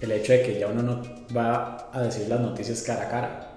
[0.00, 1.02] el hecho de que ya uno no
[1.34, 3.52] va a decir las noticias cara a cara.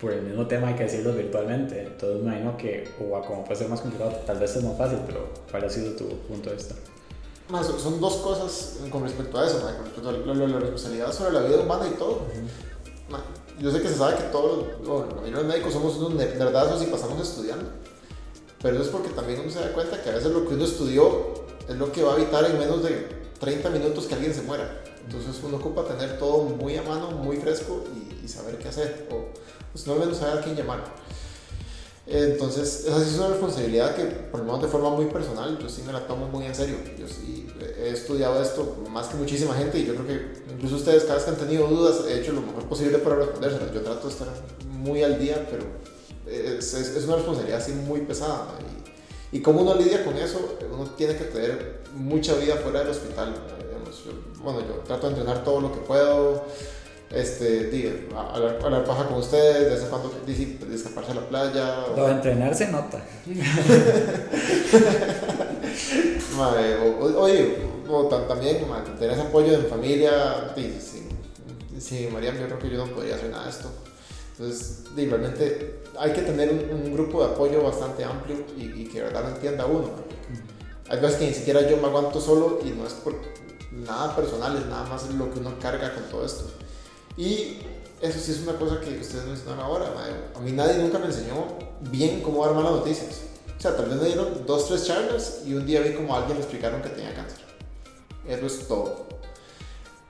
[0.00, 1.82] Por el mismo tema hay que decirlo virtualmente.
[1.82, 4.98] Entonces me imagino que, o como puede ser más complicado, tal vez es más fácil,
[5.06, 6.74] pero ¿cuál ha sido tu punto de vista?
[7.48, 11.40] Más, son dos cosas con respecto a eso, con respecto a la, responsabilidad sobre la
[11.40, 12.26] vida humana y todo
[13.58, 17.20] yo sé que se sabe que todos los, los médicos somos unos nerdazos y pasamos
[17.20, 17.70] estudiando,
[18.62, 20.64] pero eso es porque también uno se da cuenta que a veces lo que uno
[20.64, 21.34] estudió
[21.68, 23.08] es lo que va a evitar en menos de
[23.40, 24.82] 30 minutos que alguien se muera.
[25.04, 29.32] Entonces uno ocupa tener todo muy a mano, muy fresco y, saber qué hacer, o
[29.72, 30.84] pues no menos saber a quién llamar.
[32.10, 35.68] Entonces, esa sí es una responsabilidad que, por lo menos de forma muy personal, yo
[35.68, 36.76] sí me la tomo muy en serio.
[36.98, 37.46] Yo sí
[37.78, 41.24] he estudiado esto más que muchísima gente y yo creo que incluso ustedes, cada vez
[41.24, 43.74] que han tenido dudas, he hecho lo mejor posible para respondérselas.
[43.74, 44.28] Yo trato de estar
[44.70, 45.64] muy al día, pero
[46.26, 48.54] es, es, una responsabilidad así muy pesada.
[49.32, 52.88] Y, y como uno lidia con eso, uno tiene que tener mucha vida fuera del
[52.88, 53.34] hospital.
[54.42, 56.44] bueno, yo trato de entrenar todo lo que puedo
[57.10, 61.86] este, hablar, hablar paja con ustedes, de en cuando de escaparse a la playa.
[61.96, 63.02] Lo de entrenar se nota.
[67.18, 67.56] oye,
[67.88, 68.58] o, también
[68.98, 70.52] tener ese apoyo de familia.
[70.54, 71.08] Sí,
[71.78, 73.70] sí, María, yo creo que yo no podría hacer nada de esto.
[74.38, 79.24] Entonces, realmente hay que tener un, grupo de apoyo bastante amplio y, que de verdad
[79.24, 79.90] lo entienda uno.
[80.90, 83.14] Hay veces que ni siquiera yo me aguanto solo y no es por
[83.72, 86.44] nada personal, es nada más lo que uno carga con todo esto.
[87.18, 87.58] Y
[88.00, 89.92] eso sí es una cosa que ustedes mencionaron ahora.
[90.36, 91.46] A mí nadie nunca me enseñó
[91.90, 93.22] bien cómo dar malas noticias.
[93.58, 96.38] O sea, tal vez me dieron dos, tres charlas y un día vi como alguien
[96.38, 97.40] le explicaron que tenía cáncer.
[98.24, 99.08] Eso es todo.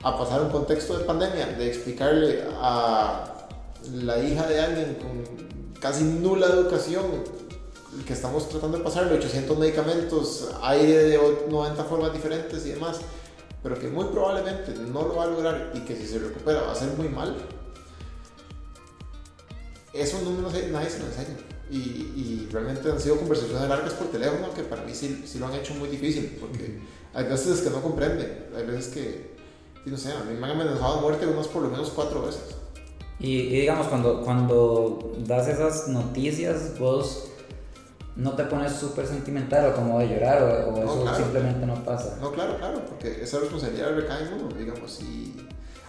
[0.02, 3.48] A pasar un contexto de pandemia, de explicarle a
[3.90, 7.06] la hija de alguien con casi nula educación
[8.06, 11.18] que estamos tratando de pasarle 800 medicamentos, aire de
[11.48, 12.98] 90 formas diferentes y demás
[13.62, 16.72] pero que muy probablemente no lo va a lograr y que si se recupera va
[16.72, 17.36] a ser muy mal,
[19.92, 21.36] eso no, nadie se lo enseña.
[21.70, 25.48] Y, y, realmente han sido conversaciones largas por teléfono que para mí sí, sí, lo
[25.48, 26.78] han hecho muy difícil, porque
[27.12, 29.36] hay veces que no comprenden, hay veces que,
[29.84, 32.56] no sé, a mí me han amenazado de muerte unas por lo menos cuatro veces.
[33.20, 37.27] Y, y digamos, cuando, cuando das esas noticias, vos
[38.18, 42.18] no te pones súper sentimental o como de llorar o, eso simplemente no pasa.
[42.20, 45.36] No, claro, claro, porque esa responsabilidad recae en uno, digamos, y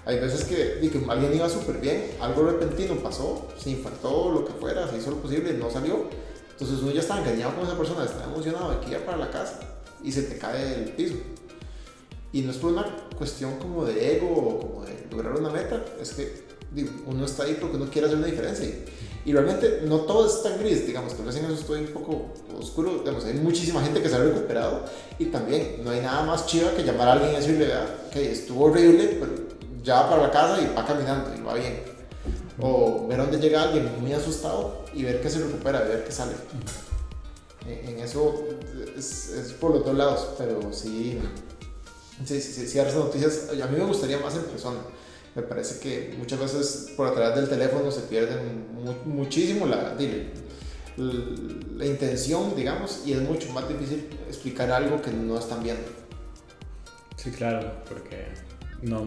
[0.06, 4.54] hay veces que, que alguien iba súper bien, algo repentino pasó, se infartó, lo que
[4.54, 6.06] fuera, se hizo lo posible, no salió,
[6.52, 9.32] entonces uno ya está engañado con esa persona, está emocionado de que ir para la
[9.32, 9.60] casa
[10.04, 11.16] y se te cae el piso.
[12.32, 12.86] Y no es por una
[13.18, 17.44] cuestión como de ego o como de lograr una meta, es que digo, uno está
[17.44, 18.68] ahí porque uno quiere hacer una diferencia.
[18.68, 18.86] Y
[19.34, 23.00] realmente no todo es tan gris, digamos, tal vez en eso estoy un poco oscuro,
[23.00, 24.86] digamos, hay muchísima gente que se ha recuperado
[25.18, 27.68] y también no hay nada más chido que llamar a alguien y decirle,
[28.08, 29.32] ok, estuvo horrible, pero
[29.84, 31.82] ya va para la casa y va caminando y va bien.
[32.62, 36.34] O ver dónde llega alguien muy asustado y ver que se recupera, ver que sale.
[37.68, 38.44] En, eso
[38.98, 41.20] es, es, por los dos lados, pero sí,
[42.26, 44.80] sí, sí, sí, sí, esas noticias, a mí me gustaría más en persona
[45.36, 48.68] me parece que muchas veces por a través del teléfono se pierden
[49.06, 49.96] muchísimo la,
[50.98, 55.88] la, intención, digamos, y es mucho más difícil explicar algo que no están viendo.
[57.16, 58.28] Sí, claro, porque
[58.82, 59.06] no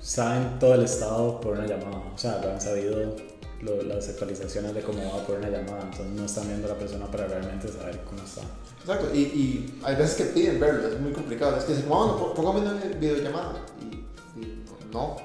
[0.00, 3.16] saben todo el estado por una llamada, o sea, lo han sabido
[3.60, 7.06] las actualizaciones de cómo va por una llamada, entonces no están viendo a la persona
[7.10, 8.40] para realmente saber cómo está.
[8.80, 12.32] Exacto, y, y hay veces que piden verlo, es muy complicado, es que dicen, bueno,
[12.34, 13.96] póngame una videollamada, y,
[14.40, 15.16] y no,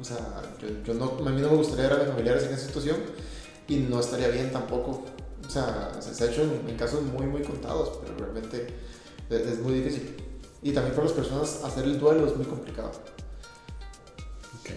[0.00, 2.54] o sea, yo, yo no, a mí no me gustaría ver a mis familiares en
[2.54, 2.96] esa situación
[3.68, 5.04] y no estaría bien tampoco.
[5.46, 8.66] O sea, se ha hecho en, casos muy, muy contados, pero realmente
[9.30, 10.16] es, muy difícil.
[10.62, 12.90] Y también para las personas hacer el duelo es muy complicado.
[14.60, 14.70] Ok.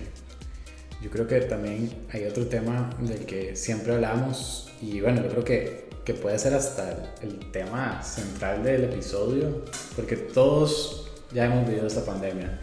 [1.01, 5.43] Yo creo que también hay otro tema del que siempre hablamos y bueno, yo creo
[5.43, 9.63] que, que puede ser hasta el tema central del episodio,
[9.95, 12.59] porque todos ya hemos vivido esta pandemia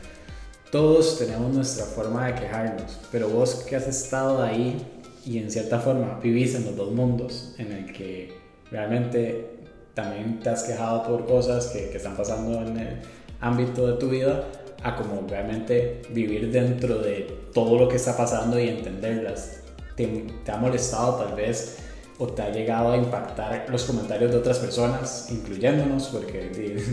[0.71, 4.85] todos tenemos nuestra forma de quejarnos, pero vos que has estado ahí
[5.25, 8.33] y en cierta forma vivís en los dos mundos, en el que
[8.71, 9.57] realmente
[9.95, 12.99] también te has quejado por cosas que, están pasando en el
[13.41, 14.45] ámbito de tu vida,
[14.83, 19.63] a como realmente vivir dentro de todo lo que está pasando y entenderlas.
[19.97, 21.79] Te, ha molestado tal vez
[22.19, 26.51] o te ha llegado a impactar los comentarios de otras personas, incluyéndonos, porque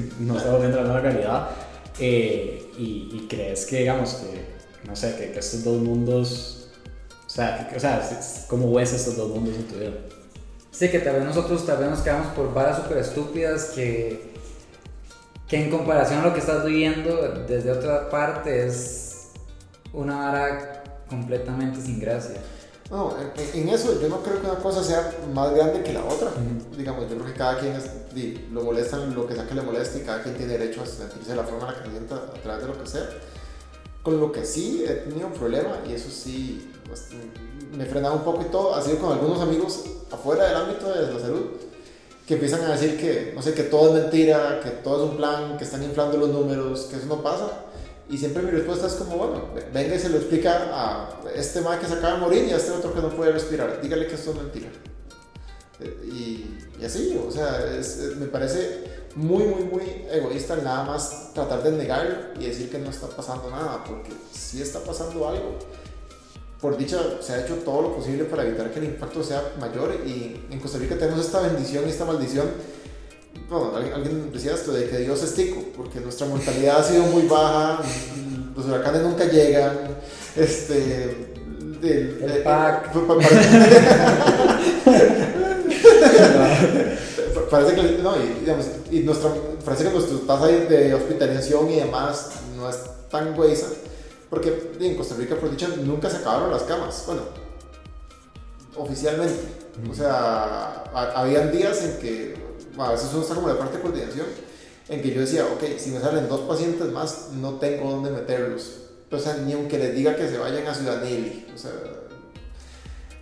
[0.19, 1.49] no estamos viendo la nueva realidad,
[1.99, 6.63] eh, y, y, crees que, digamos, que, no sé, que, que estos dos mundos
[7.33, 8.09] o sea, o sea,
[8.47, 9.91] ¿cómo ves estos dos mundos en tu vida?
[10.69, 14.33] Sí, que tal vez nosotros tal vez nos quedamos por varas súper estúpidas que,
[15.47, 19.29] que en comparación a lo que estás viviendo desde otra parte es
[19.93, 22.35] una vara completamente sin gracia.
[22.91, 23.15] No,
[23.55, 26.29] en, eso yo no creo que una cosa sea más grande que la otra.
[26.77, 27.89] Digamos, yo creo que cada quien es,
[28.51, 31.31] lo molesta lo que sea que le moleste y cada quien tiene derecho a sentirse
[31.31, 33.09] de la forma en la que se sienta a través de lo que sea.
[34.01, 37.07] Con lo que sí he tenido un problema, y eso sí pues,
[37.75, 41.13] me frenaba un poco y todo, ha sido con algunos amigos afuera del ámbito de
[41.13, 41.45] la salud,
[42.27, 45.17] que empiezan a decir que, no sé, que todo es mentira, que todo es un
[45.17, 47.65] plan, que están inflando los números, que eso no pasa.
[48.09, 51.79] Y siempre mi respuesta es como, bueno, venga y se lo explica a este man
[51.79, 53.81] que se acaba de morir y a este otro que no puede respirar.
[53.81, 54.69] Dígale que esto es mentira.
[55.79, 57.65] Eh, y, y así, o sea,
[58.17, 58.83] me parece
[59.15, 63.49] muy, muy, muy egoísta nada más tratar de negar y decir que no está pasando
[63.49, 65.59] nada, porque si está pasando algo.
[66.59, 69.99] Por dicha, se ha hecho todo lo posible para evitar que el impacto sea mayor
[70.05, 72.47] y en Costa Rica tenemos esta bendición y esta maldición.
[73.49, 77.23] Bueno, alguien decía esto de que Dios es tico, porque nuestra mortalidad ha sido muy
[77.27, 77.83] baja,
[78.55, 79.97] los huracanes nunca llegan,
[80.35, 81.33] este...
[81.83, 82.93] El, el, pack.
[87.49, 89.31] parece que, no, y, digamos, y nuestra,
[89.63, 92.77] parece que nuestra tasa de hospitalización y demás no es
[93.09, 93.67] tan güeyza,
[94.29, 97.03] porque en Costa Rica, por dicha, nunca se acabaron las camas.
[97.05, 97.21] Bueno,
[98.75, 99.63] oficialmente.
[99.89, 100.83] O sea,
[101.15, 102.35] habían días en que,
[102.77, 104.25] a veces uno está como la parte de coordinación,
[104.89, 108.79] en que yo decía, ok, si me salen dos pacientes más, no tengo dónde meterlos.
[109.11, 111.47] O sea, ni aunque les diga que se vayan a Ciudad Nelly.
[111.53, 111.71] O sea,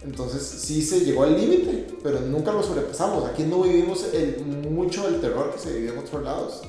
[0.04, 3.30] entonces sí se llegó al límite, pero nunca lo sobrepasamos.
[3.30, 6.62] Aquí no vivimos el, mucho el terror que se vive en otros lados.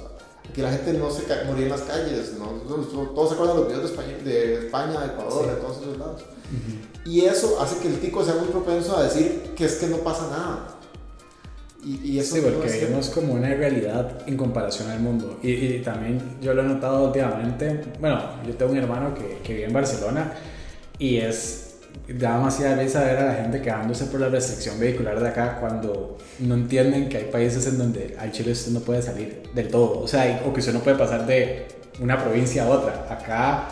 [0.48, 2.46] Aquí la gente no se moría en las calles, ¿no?
[2.46, 5.98] todos se acuerdan de los videos de España, de, España, de Ecuador, de todos esos
[5.98, 6.22] lados.
[7.06, 9.98] Y eso hace que el tico sea muy propenso a decir que es que no
[9.98, 10.78] pasa nada.
[11.84, 15.38] Y, eso sí, porque vivimos como una realidad en comparación al mundo.
[15.42, 17.82] Y, y, también yo lo he notado últimamente.
[17.98, 20.32] Bueno, yo tengo un hermano que, que vive en Barcelona
[20.98, 21.71] y es
[22.08, 26.18] da demasiada risa ver a la gente quejándose por la restricción vehicular de acá cuando
[26.40, 30.00] no entienden que hay países en donde al Chile usted no puede salir del todo,
[30.00, 31.66] o sea, o que usted no puede pasar de
[32.00, 33.06] una provincia a otra.
[33.08, 33.68] Acá,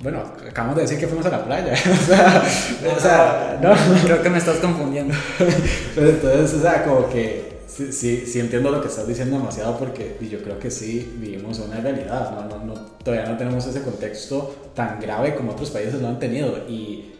[0.00, 1.72] bueno, acabamos de decir que fuimos a la playa,
[2.96, 5.14] o sea, no, creo que me estás confundiendo.
[5.96, 10.16] Entonces, o sea, como que sí, sí, sí, entiendo lo que estás diciendo demasiado porque
[10.30, 12.48] yo creo que sí vivimos una realidad, ¿no?
[12.48, 16.56] No, no, todavía no tenemos ese contexto tan grave como otros países lo han tenido
[16.68, 17.17] y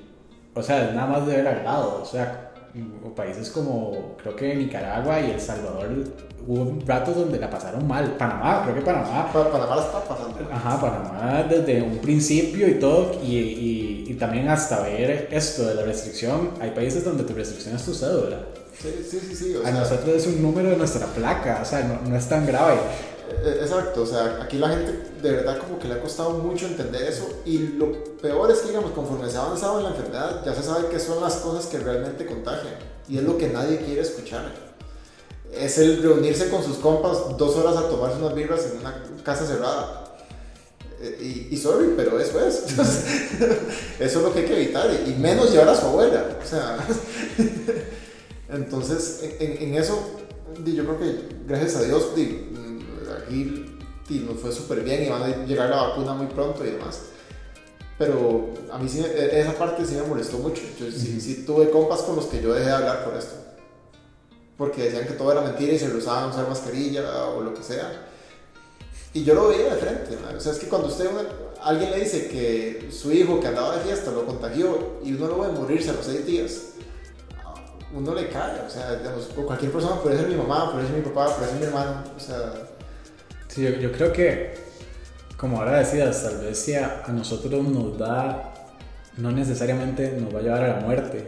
[0.59, 2.01] o sea, es nada más de ver al lado.
[2.03, 2.51] O sea,
[3.17, 5.89] países como creo que Nicaragua y El Salvador
[6.47, 8.17] hubo ratos donde la pasaron mal.
[8.17, 9.31] Panamá, creo que Panamá.
[9.33, 10.37] Panamá la está pasando.
[10.53, 13.13] Ajá, Panamá desde un principio y todo.
[13.23, 16.51] Y, y, y, también hasta ver esto de la restricción.
[16.61, 18.39] Hay países donde tu restricción es tu cédula.
[18.81, 19.35] Sí, sí, sí.
[19.35, 21.61] sí a nosotros es un número de nuestra placa.
[21.63, 22.79] O sea, no, no es tan grave.
[23.31, 26.67] Eh, exacto, o sea, aquí la gente de verdad como que le ha costado mucho
[26.67, 30.43] entender eso y lo peor es que digamos conforme se ha avanzado en la enfermedad
[30.47, 32.75] ya se sabe qué son las cosas que realmente contagian
[33.07, 34.51] y es lo que nadie quiere escuchar.
[35.53, 39.47] Es el reunirse con sus compas dos horas a tomarse unas birras en una casa
[39.47, 40.05] cerrada.
[41.01, 42.65] Eh, y, sorry, pero eso es.
[43.99, 46.39] eso es lo que hay que evitar y, menos llevar a su abuela.
[46.43, 46.79] O sea,
[48.51, 49.99] entonces en, en, eso
[50.65, 52.15] yo creo que gracias a Dios
[53.31, 57.01] y nos fue súper bien y van a llegar la vacuna muy pronto y demás.
[57.99, 60.63] Pero a mí sí, e, esa parte sí me molestó mucho.
[60.79, 63.35] Yo sí, tuve compas con los que yo dejé de hablar por esto.
[64.57, 67.63] Porque decían que todo era mentira y se lo usaban usar mascarilla o lo que
[67.63, 68.07] sea.
[69.13, 70.17] Y yo lo veía de frente.
[70.37, 71.09] O sea, es que cuando usted,
[71.63, 75.41] alguien le dice que su hijo que andaba de fiesta lo contagió y uno lo
[75.41, 76.61] ve morirse a los seis días,
[77.93, 78.61] uno le cae.
[78.67, 81.59] O sea, digamos, cualquier persona puede ser mi mamá, puede ser mi papá, puede ser
[81.59, 82.05] mi hermano.
[82.17, 82.68] O sea,
[83.59, 84.55] Yo, creo que,
[85.37, 88.55] como ahora decías, tal vez si a, nosotros nos da,
[89.17, 91.25] no necesariamente nos va a llevar a la muerte,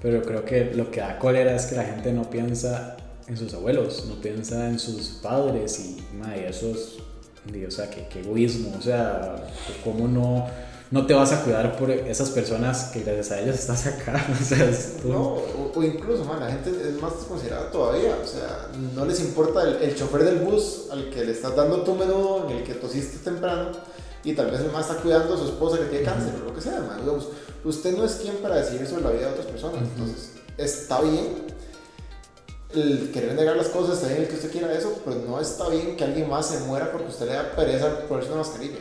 [0.00, 2.96] pero creo que lo que da cólera es que la gente no piensa
[3.28, 6.96] en sus abuelos, no piensa en sus padres y, madre, eso es
[7.66, 9.36] o sea, qué, egoísmo, o sea,
[9.84, 10.46] cómo no,
[10.90, 14.44] no te vas a cuidar por esas personas que gracias a ellas estás acá, o
[14.44, 14.70] sea,
[15.04, 15.38] No,
[15.74, 19.76] o, incluso, man, la gente es más desconsiderada todavía, o sea, no les importa el,
[19.82, 23.18] el chofer del bus al que le estás dando tu menú, en el que tosiste
[23.18, 23.72] temprano,
[24.22, 26.54] y tal vez el más está cuidando a su esposa que tiene cáncer o lo
[26.54, 27.28] que sea, man, digamos,
[27.64, 31.46] usted no es quien para decidir sobre la vida de otras personas, entonces está bien
[32.74, 35.68] el querer negar las cosas, está bien el que usted quiera eso, pero no está
[35.68, 38.78] bien que alguien más se muera porque usted le da pereza ponerse una mascarilla.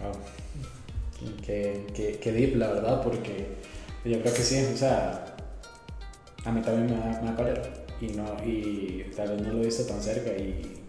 [0.00, 0.12] Wow.
[1.44, 3.56] Qué, qué, qué, deep, la verdad, porque
[4.04, 5.36] yo creo que sí, o sea,
[6.44, 7.62] a mí también me da, me da
[8.00, 10.84] y, no, y tal vez no lo he visto tan cerca y,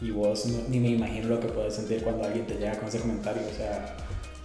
[0.00, 3.00] y vos ni me imagino lo que puedes sentir cuando alguien te llega con ese
[3.00, 3.96] comentario, o sea...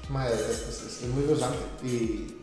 [0.09, 2.41] Madre, es, es muy frustrante y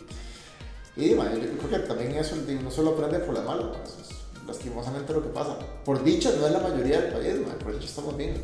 [0.99, 4.09] y yo creo que también eso no solo aprende por la mala, eso es
[4.49, 5.57] lastimosamente lo que pasa.
[5.85, 8.35] Por dicha no es la mayoría del país, por dicha estamos bien,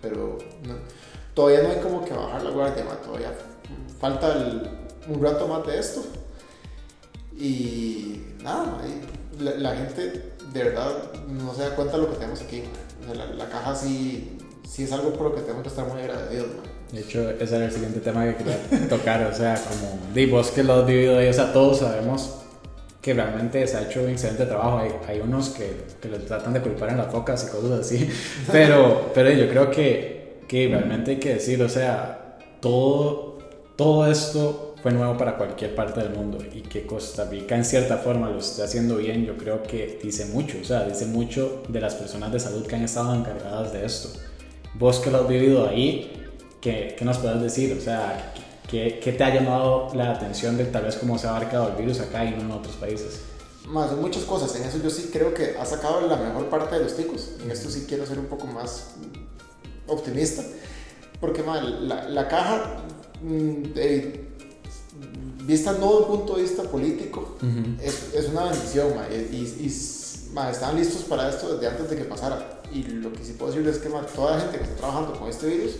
[0.00, 0.36] pero
[1.34, 3.32] todavía no hay como que bajar la guardia, todavía
[4.00, 4.34] falta
[5.08, 6.04] un rato más de esto.
[7.38, 8.78] Y nada,
[9.38, 12.64] la, gente de verdad no se da cuenta de lo que tenemos aquí.
[13.14, 16.48] la, caja sí, sí es algo por lo que tenemos que estar muy agradecidos.
[16.92, 20.50] De hecho, ese era el siguiente tema que quería tocar, o sea, como, di vos
[20.50, 22.34] que lo has vivido ahí, o sea, todos sabemos
[23.00, 24.78] que realmente se ha hecho un excelente trabajo.
[24.78, 28.08] Hay, hay unos que, que lo tratan de culpar en las focas y cosas así,
[28.52, 30.21] pero, pero yo creo que,
[30.52, 33.38] que realmente hay que decir, o sea, todo,
[33.74, 37.96] todo esto fue nuevo para cualquier parte del mundo y que Costa Rica en cierta
[37.96, 41.80] forma lo esté haciendo bien, yo creo que dice mucho, o sea, dice mucho de
[41.80, 44.10] las personas de salud que han estado encargadas de esto.
[44.74, 46.30] Vos que lo has vivido ahí,
[46.60, 47.74] ¿qué, qué nos puedes decir?
[47.74, 48.34] O sea,
[48.68, 51.76] ¿qué, ¿qué, te ha llamado la atención de tal vez cómo se ha abarcado el
[51.76, 53.22] virus acá y no en otros países?
[53.68, 54.54] Más, muchas cosas.
[54.56, 57.36] En eso yo sí creo que ha sacado la mejor parte de los ticos.
[57.42, 58.96] En esto sí quiero ser un poco más
[59.92, 60.42] optimista.
[61.20, 62.82] Porque mal, la, la, caja,
[63.76, 64.28] eh,
[65.44, 67.36] vista no desde un punto de vista político,
[67.80, 68.92] es, es, una bendición.
[69.30, 69.66] y, y,
[70.50, 72.62] estaban listos para esto desde antes de que pasara.
[72.72, 75.28] Y lo que sí puedo decir es que toda la gente que está trabajando con
[75.28, 75.72] este virus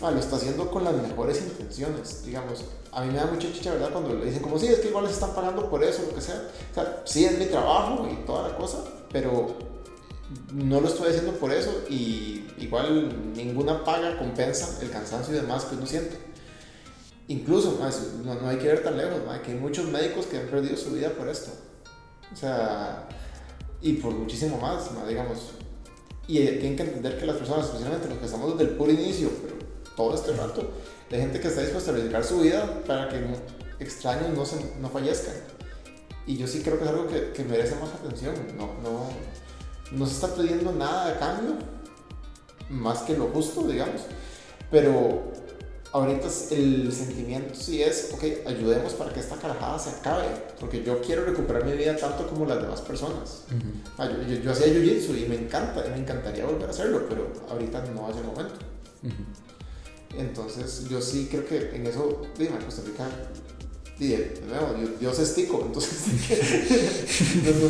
[0.00, 2.64] lo está haciendo con las mejores intenciones, digamos.
[2.92, 3.90] A mí me da mucha chicha, ¿verdad?
[3.92, 6.20] Cuando le dicen como, sí, es que igual les están pagando por eso, lo que
[6.20, 6.48] sea.
[6.70, 8.78] O sea, sí es mi trabajo y toda la cosa,
[9.12, 9.67] pero
[10.52, 15.64] no lo estoy haciendo por eso y igual ninguna paga compensa el cansancio y demás
[15.64, 16.16] que uno siente.
[17.28, 17.78] Incluso,
[18.24, 20.92] no, no, hay que ver tan lejos, que hay muchos médicos que han perdido su
[20.92, 21.50] vida por esto.
[22.32, 23.06] O sea,
[23.82, 25.52] y por muchísimo más, digamos.
[26.26, 29.30] Y tienen que entender que las personas, especialmente los que estamos desde el puro inicio,
[29.42, 29.56] pero
[29.96, 30.72] todo este rato
[31.10, 33.22] de gente que está dispuesta a arriesgar su vida para que
[33.80, 35.34] extraños no, se, no fallezcan.
[36.26, 38.34] Y yo sí creo que es algo que, que merece más atención.
[38.56, 39.08] No, no,
[39.92, 41.54] no se está pidiendo nada de cambio,
[42.70, 44.02] más que lo justo, digamos.
[44.70, 45.32] Pero
[45.92, 50.26] ahorita el sentimiento sí es, ok, ayudemos para que esta carajada se acabe,
[50.60, 53.44] porque yo quiero recuperar mi vida tanto como las demás personas.
[53.96, 57.32] Ah, yo, yo, hacía jiu-jitsu y me encanta, y me encantaría volver a hacerlo, pero
[57.50, 58.54] ahorita no es el momento.
[60.16, 63.08] Entonces, yo sí creo que en eso, dime, Costa Rica,
[63.98, 65.98] Dios es tico, entonces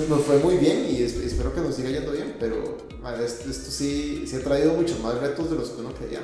[0.08, 2.76] nos, fue muy bien y espero que nos siga yendo bien, pero
[3.24, 6.20] esto, sí, sí ha traído muchos más retos de los que uno creía.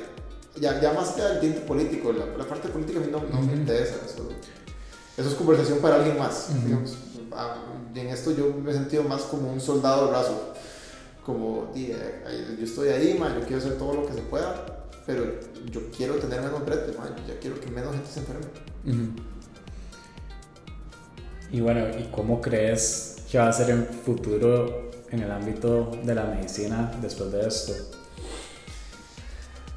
[0.59, 3.95] Ya, ya más allá del tinte político, la, parte política a mí no, me interesa,
[4.05, 4.29] eso,
[5.17, 6.49] eso, es conversación para alguien más,
[7.93, 10.53] y en esto yo me he sentido más como un soldado raso,
[11.25, 15.25] como, yo estoy ahí, man, yo quiero hacer todo lo que se pueda, pero
[15.71, 16.93] yo quiero tener menos brete,
[17.27, 18.45] ya quiero que menos gente se enferme.
[21.55, 26.13] Y bueno, ¿y cómo crees que va a ser el futuro en el ámbito de
[26.13, 27.71] la medicina después de esto?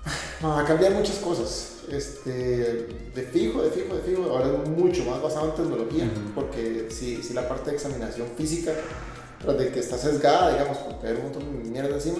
[0.44, 1.84] Va a cambiar muchas cosas.
[1.88, 6.88] Este, de fijo, de fijo, de fijo, ahora es mucho más basado en tecnología, porque
[6.90, 8.72] si, si la parte de examinación física,
[9.40, 12.18] tras de que está sesgada, digamos, porque hay un montón de mierda encima,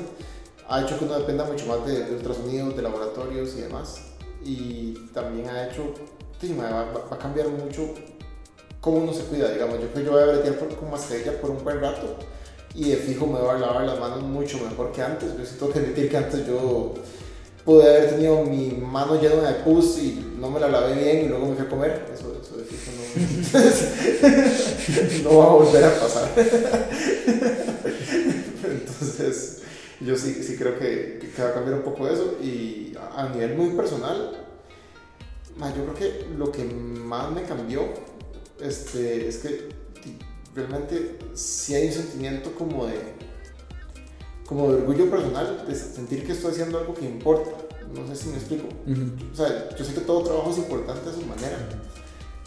[0.69, 4.03] ha hecho que uno dependa mucho más de, de ultrasonidos, de laboratorios y demás.
[4.45, 5.95] Y también ha hecho,
[6.41, 7.93] sí, va, a cambiar mucho
[8.81, 9.81] cómo uno se cuida, digamos.
[9.81, 12.17] Yo creo que yo voy a bretear con mascarilla por un buen rato
[12.75, 15.37] y de fijo me voy a lavar las manos mucho mejor que antes.
[15.37, 16.95] Yo sí tengo que admitir que antes yo
[17.65, 21.29] pude haber tenido mi mano llena de pus y no me la lavé bien y
[21.29, 22.07] luego me fui a comer.
[22.13, 22.93] Eso, eso de fijo
[25.25, 26.31] no, no va a volver a pasar.
[28.65, 29.59] Entonces
[30.01, 33.57] yo sí, sí creo que, que, va a cambiar un poco eso y a, nivel
[33.57, 34.37] muy personal,
[35.59, 37.83] yo creo que lo que más me cambió
[38.61, 39.69] este, es que
[40.55, 42.99] realmente sí hay un sentimiento como de,
[44.47, 47.51] como de orgullo personal, de sentir que estoy haciendo algo que importa.
[47.95, 48.69] No sé si me explico.
[49.33, 51.59] O sea, yo sé que todo trabajo es importante a su manera,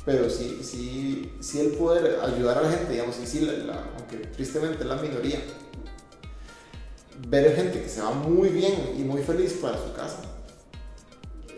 [0.05, 4.17] pero sí, sí, sí el poder ayudar a la gente, digamos, y sí, la, aunque
[4.27, 5.39] tristemente es la minoría,
[7.27, 10.21] ver gente que se va muy bien y muy feliz para su casa,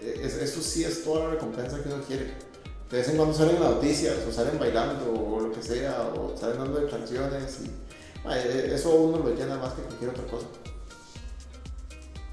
[0.01, 2.52] e, eso sí es toda la recompensa que uno quiere.
[2.93, 6.59] De vez en cuando salen noticias, o salen bailando, o lo que sea, o salen
[6.59, 10.45] dando declaraciones, y e, eso uno lo llena más que cualquier otra cosa.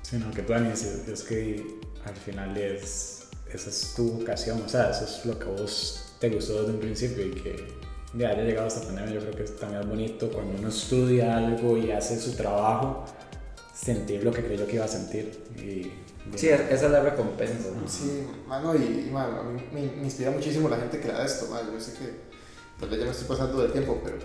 [0.02, 4.90] Sí, no, que tú es que al final es, esa es tu vocación, o sea,
[4.90, 7.66] eso es lo que a vos te gustó desde un principio y que
[8.18, 11.78] ya haya llegado hasta pandemia, yo creo que también es bonito cuando uno estudia algo
[11.78, 13.06] y hace su trabajo,
[13.74, 15.42] sentir lo que creyó que iba a sentir.
[15.56, 15.90] Y,
[16.36, 17.68] sí, esa es la recompensa.
[17.86, 21.72] Sí, mano, y, a mí me, inspira muchísimo la gente que da esto, mano.
[21.72, 22.30] yo sé que
[22.78, 24.18] tal vez ya me estoy pasando del tiempo, pero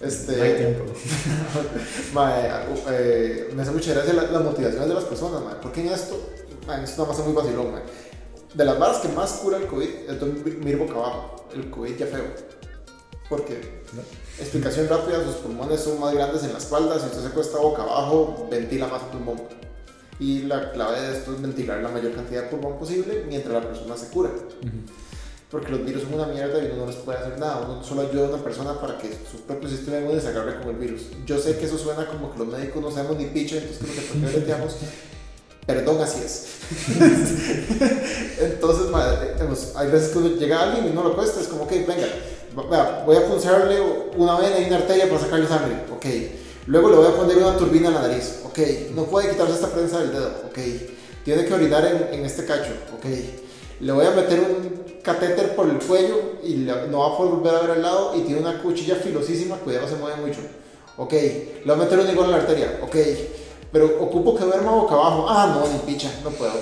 [0.00, 0.84] este, no hay tiempo.
[2.90, 6.16] eh, me hace mucha gracia las la motivaciones de las personas, mae, porque en esto,
[6.66, 7.82] mae, esto nada más es muy vacilón, mae.
[8.54, 12.06] De las balas que más cura el COVID es mir boca abajo, el COVID ya
[12.06, 12.24] feo.
[13.28, 13.82] Porque,
[14.40, 17.82] explicación rápida, sus pulmones son más grandes en la espalda, si usted se cuesta boca
[17.82, 19.40] abajo, ventila más pulmón.
[20.20, 23.68] Y la clave de esto es ventilar la mayor cantidad de pulmón posible mientras la
[23.68, 24.30] persona se cura
[25.50, 27.66] porque los virus son una mierda y uno no les puede hacer nada.
[27.66, 30.68] Uno solo ayuda a una persona para que su propio sistema inmune se agarre con
[30.68, 31.06] el virus.
[31.26, 34.32] Yo sé que eso suena como que los médicos no sabemos ni picha, entonces creo
[34.32, 34.76] que tenemos
[35.66, 36.46] perdón, así es.
[38.40, 39.34] entonces, madre,
[39.76, 43.04] hay veces que uno llega a alguien y no lo cuesta, es como, ok, venga,
[43.06, 43.80] voy a punzarle
[44.16, 46.06] una vena y una arteria para sacarle sangre, ok.
[46.66, 48.58] Luego le voy a poner una turbina en la nariz, ok.
[48.94, 50.58] No puede quitarse esta prensa del dedo, ok.
[51.24, 53.06] Tiene que orinar en, en este cacho, ok.
[53.80, 56.54] Le voy a meter un catéter por el cuello y
[56.90, 59.88] no va a poder volver a ver al lado y tiene una cuchilla filosísima, cuidado
[59.88, 60.40] se mueve mucho.
[60.96, 62.96] Ok, le voy a meter un igual en la arteria, ok,
[63.72, 65.26] pero ocupo que duerma boca abajo.
[65.28, 66.52] Ah, no, ni picha, no puedo.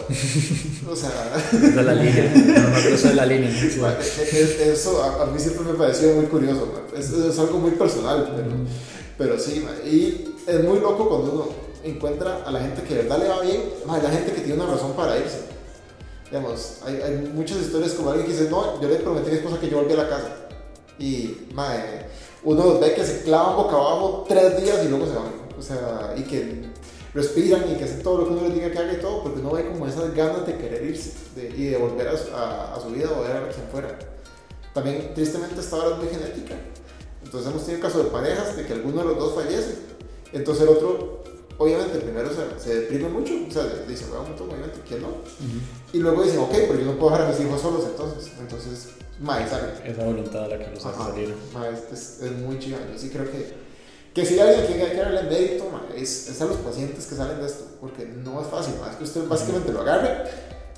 [0.90, 1.10] o sea.
[1.52, 3.50] Es la línea, no, no es la línea.
[3.50, 8.50] Eso a, mí siempre me pareció muy curioso, es, es, algo muy personal, pero,
[9.16, 13.18] pero sí, y es muy loco cuando uno encuentra a la gente que de verdad
[13.18, 15.40] le va bien, la gente que tiene una razón para irse.
[16.30, 19.38] Digamos, hay, hay, muchas historias como alguien que dice, no, yo le prometí a mi
[19.38, 20.28] esposa que yo volví a la casa.
[20.98, 22.06] Y, madre,
[22.44, 25.32] uno ve que se clavan boca abajo tres días y luego se van.
[25.58, 26.68] O sea, y que
[27.14, 29.40] respiran y que hacen todo lo que uno les diga que haga y todo, porque
[29.40, 33.10] uno ve como esas ganas de querer irse y de volver a, a, su vida
[33.16, 33.98] o ver a quien fuera.
[34.74, 36.54] También, tristemente, esta hora es muy genética.
[37.24, 39.78] Entonces hemos tenido casos de parejas de que alguno de los dos fallece.
[40.32, 41.24] Entonces el otro
[41.58, 45.08] obviamente primero se, se, deprime mucho, o sea, dice, bueno, un montón, obviamente, ¿quién no?
[45.92, 48.88] Y luego dicen, ok, pero yo no puedo dejar a mis hijos solos entonces, entonces,
[49.20, 49.72] mae, sale.
[49.84, 51.34] Esa voluntad la que los hace salir.
[51.52, 53.54] Mae, es, es, muy chido, yo sí creo que,
[54.14, 57.06] que si hay alguien que hay que darle mérito, mae, es, es, a los pacientes
[57.06, 60.30] que salen de esto, porque no es fácil, mae, es que usted básicamente lo agarre,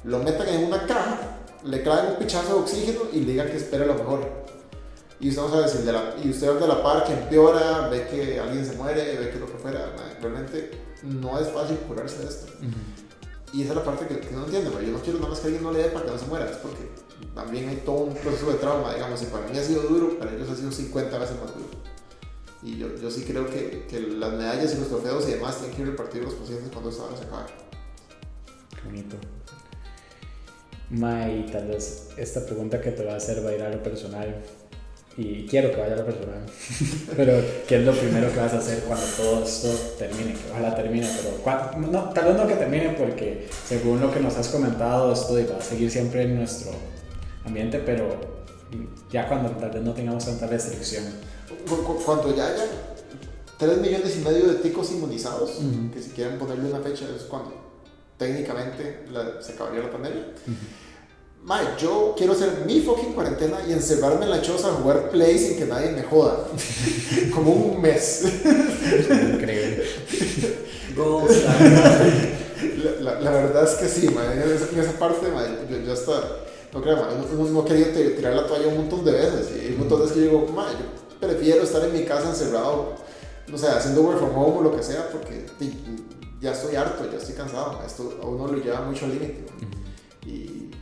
[0.04, 3.58] lo metan en una caja, le claven un pichazo de oxígeno y le digan que
[3.58, 4.26] espere lo mejor
[5.20, 8.06] y usted no sabe si de la, y usted de la par que empeora, ve
[8.08, 10.70] que alguien se muere, ve que lo que fuera, realmente
[11.02, 12.52] no es fácil curarse de esto.
[13.52, 15.48] Y esa es la parte que, que no entiende, yo no quiero nada más que
[15.48, 16.88] alguien no le dé para que no se muera, es porque
[17.34, 20.32] también hay todo un proceso de trauma, digamos, y para mí ha sido duro, para
[20.32, 21.68] ellos ha sido 50 veces más duro.
[22.62, 25.76] Y yo, yo sí creo que, que, las medallas y los trofeos y demás tienen
[25.76, 27.50] que ir repartidos los pacientes cuando esta hora se acabe.
[28.74, 29.16] Qué bonito.
[30.90, 33.82] May, tal vez esta pregunta que te va a hacer va a ir a lo
[33.82, 34.42] personal
[35.16, 36.32] y quiero que vaya la persona.
[37.16, 40.32] pero, ¿qué es lo primero que vas a hacer cuando todo esto termine?
[40.32, 44.36] Que ojalá termine, pero no, tal vez no que termine porque según lo que nos
[44.36, 46.70] has comentado, esto va a seguir siempre en nuestro
[47.44, 48.40] ambiente, pero
[49.10, 51.04] ya cuando tal vez no tengamos tanta restricción.
[52.06, 52.64] Cuando ya haya
[53.58, 55.60] 3 millones y medio de ticos inmunizados,
[55.92, 57.52] que si quieren ponerle una fecha es cuando
[58.16, 59.04] técnicamente
[59.40, 60.24] se acabaría la pandemia.
[61.50, 65.36] Mae, yo quiero hacer mi fucking cuarentena y encerrarme en la choza a jugar play
[65.36, 66.46] sin que nadie me joda.
[67.34, 68.22] Como un mes.
[69.34, 69.82] Increíble.
[73.00, 74.34] la, la, verdad es que sí, mae.
[74.34, 76.22] En esa, parte, mae, yo, yo hasta.
[76.72, 79.50] No creo, mae, no, no, quería tirar la toalla un montón de veces.
[79.60, 80.86] Y un montón de veces que yo digo, mae, yo
[81.18, 82.94] prefiero estar en mi casa encerrado,
[83.48, 85.46] no sé, haciendo work from home o lo que sea, porque
[86.40, 87.80] ya estoy harto, ya estoy cansado.
[87.84, 89.46] Esto a uno lo lleva mucho al límite.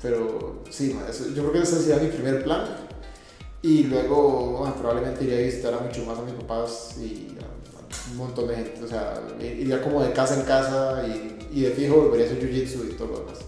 [0.03, 0.96] Pero sí,
[1.34, 2.64] yo creo que ese sería mi primer plan.
[3.62, 8.16] Y luego probablemente iría a visitar a mucho más a mis papás y a, un
[8.16, 8.84] montón de gente.
[8.84, 12.42] O sea, iría como de casa en casa y, y de fijo volvería a hacer
[12.42, 13.38] jiu-jitsu y todo lo demás.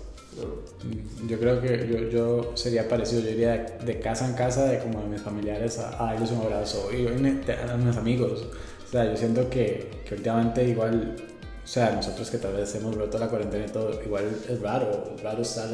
[1.26, 5.02] Yo creo que yo, yo, sería parecido, yo iría de, casa en casa, de como
[5.02, 8.46] de mis familiares, a, darles un abrazo y a mis amigos.
[8.86, 11.16] O sea, yo siento que, que últimamente igual
[11.62, 15.12] o sea, nosotros que tal vez hemos roto la cuarentena y todo, igual es raro,
[15.14, 15.68] es raro estar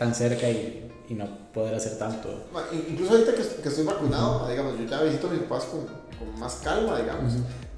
[0.00, 2.46] tan cerca y, y no poder hacer tanto.
[2.88, 6.40] Incluso ahorita que, que estoy vacunado, digamos, yo ya visito a mis papás con, con
[6.40, 7.34] más calma, digamos.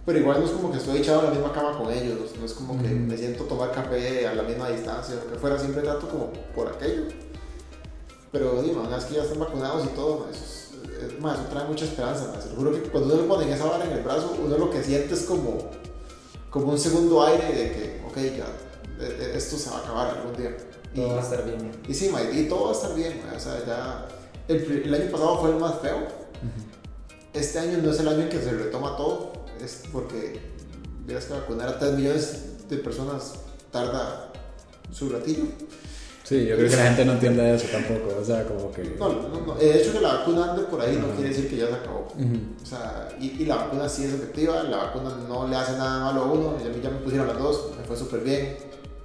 [0.06, 2.46] Pero igual no es como que estoy echado en la misma cama con ellos, no
[2.46, 5.82] es como que me siento tomar café a la misma distancia, lo que fuera, siempre
[5.82, 7.08] trato como por aquello.
[8.30, 11.66] Pero dime, una vez que ya están vacunados y todo, eso, es, más, eso trae
[11.66, 12.32] mucha esperanza.
[12.32, 12.44] Más.
[12.44, 15.14] Seguro que cuando uno le ponen esa vara en el brazo, uno lo que siente
[15.14, 15.58] es como,
[16.50, 18.46] como un segundo aire de que, ok, ya,
[19.04, 20.56] e, e, esto se va a acabar algún día.
[20.94, 21.70] Todo va a estar bien.
[21.88, 23.22] Y sí, y todo va a estar bien.
[23.34, 24.08] O sea, ya,
[24.48, 26.06] el, el, año pasado fue el más feo.
[27.32, 29.32] Este año no es el año en que se retoma todo,
[29.62, 30.38] es porque,
[31.06, 33.34] verás que vacunar a 3 millones de personas
[33.70, 34.32] tarda
[34.90, 35.44] su ratillo.
[36.24, 38.84] Sí, yo creo que la gente no entiende eso tampoco, o sea, como que...
[38.98, 39.58] No, no, no.
[39.58, 42.08] El hecho que la vacuna ande por ahí no quiere decir que ya se acabó.
[42.08, 46.04] O sea, y, y, la vacuna sí es efectiva, la vacuna no le hace nada
[46.04, 48.56] malo a uno, y a mí ya me pusieron las dos, me fue súper bien,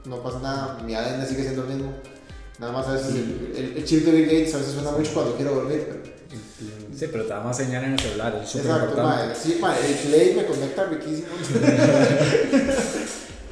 [0.07, 1.93] no pasa nada, mi ADN sigue siendo el mismo.
[2.59, 5.35] Nada más a veces el, el, chip de Bill Gates a veces suena mucho cuando
[5.35, 5.87] quiero dormir.
[5.87, 5.99] Pero...
[6.97, 10.33] Sí, pero te vamos a enseñar en el celular, es súper Exacto, sí, el Play
[10.35, 11.27] me conecta riquísimo.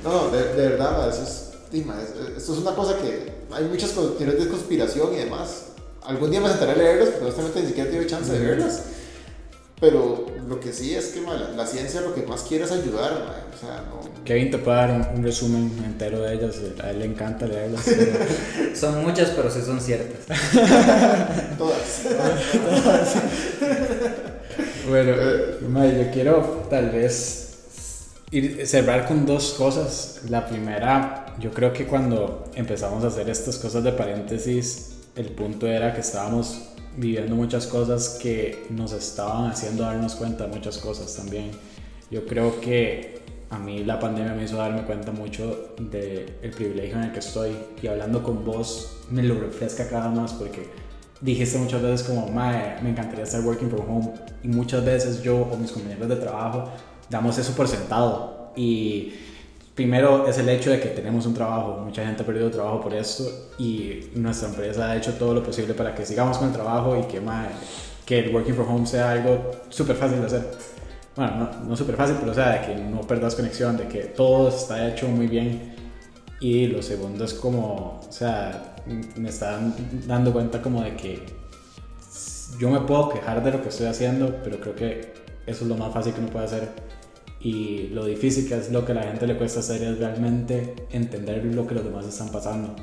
[0.04, 1.46] no, de, de verdad, eso es
[2.38, 5.66] esto es una cosa que hay muchas teorías de conspiración y demás.
[6.04, 8.84] Algún día me sentaré a leerlas, pero honestamente ni siquiera tuve chance de verlas.
[9.80, 13.12] Pero lo que sí es que la, ciencia lo que más quiere es ayudar.
[13.54, 14.24] O sea, no...
[14.24, 16.56] Kevin te puede dar un, resumen entero de ellas.
[16.82, 17.84] A él le encanta leerlas.
[18.74, 20.26] son muchas, pero sí son ciertas.
[21.58, 22.04] Todas.
[22.54, 23.16] Todas.
[24.88, 27.58] bueno, yo quiero tal vez
[28.32, 30.22] ir, cerrar con dos cosas.
[30.30, 35.68] La primera, yo creo que cuando empezamos a hacer estas cosas de paréntesis, el punto
[35.68, 41.16] era que estábamos viviendo muchas cosas que nos estaban haciendo darnos cuenta de muchas cosas
[41.16, 41.52] también.
[42.12, 46.98] Yo creo que a mí la pandemia me hizo darme cuenta mucho del el privilegio
[46.98, 50.68] en el que estoy y hablando con vos me lo refresca cada más porque
[51.22, 55.38] dijiste muchas veces como, Mae, me encantaría estar working from home y muchas veces yo
[55.38, 56.70] o mis compañeros de trabajo
[57.10, 58.52] damos eso por sentado.
[58.56, 59.14] Y
[59.76, 62.94] primero es el hecho de que tenemos un trabajo, mucha gente ha perdido trabajo por
[62.94, 66.98] esto y nuestra empresa ha hecho todo lo posible para que sigamos con el trabajo
[66.98, 67.22] y que,
[68.06, 70.52] que el working from home sea algo súper fácil de hacer.
[71.16, 74.00] Bueno, no, no súper fácil, pero o sea, de que no perdas conexión, de que
[74.04, 75.76] todo está hecho muy bien.
[76.40, 78.76] Y lo segundo es como, o sea,
[79.16, 79.74] me están
[80.08, 81.26] dando cuenta como de que
[82.60, 85.14] yo me puedo quejar de lo que estoy haciendo, pero creo que
[85.46, 86.70] eso es lo más fácil que uno puede hacer
[87.40, 90.74] y lo difícil que es lo que a la gente le cuesta hacer es realmente
[90.92, 92.76] entender lo que los demás están pasando.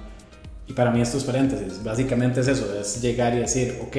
[0.67, 3.97] Y para mí estos paréntesis, básicamente es eso, es llegar y decir, ok,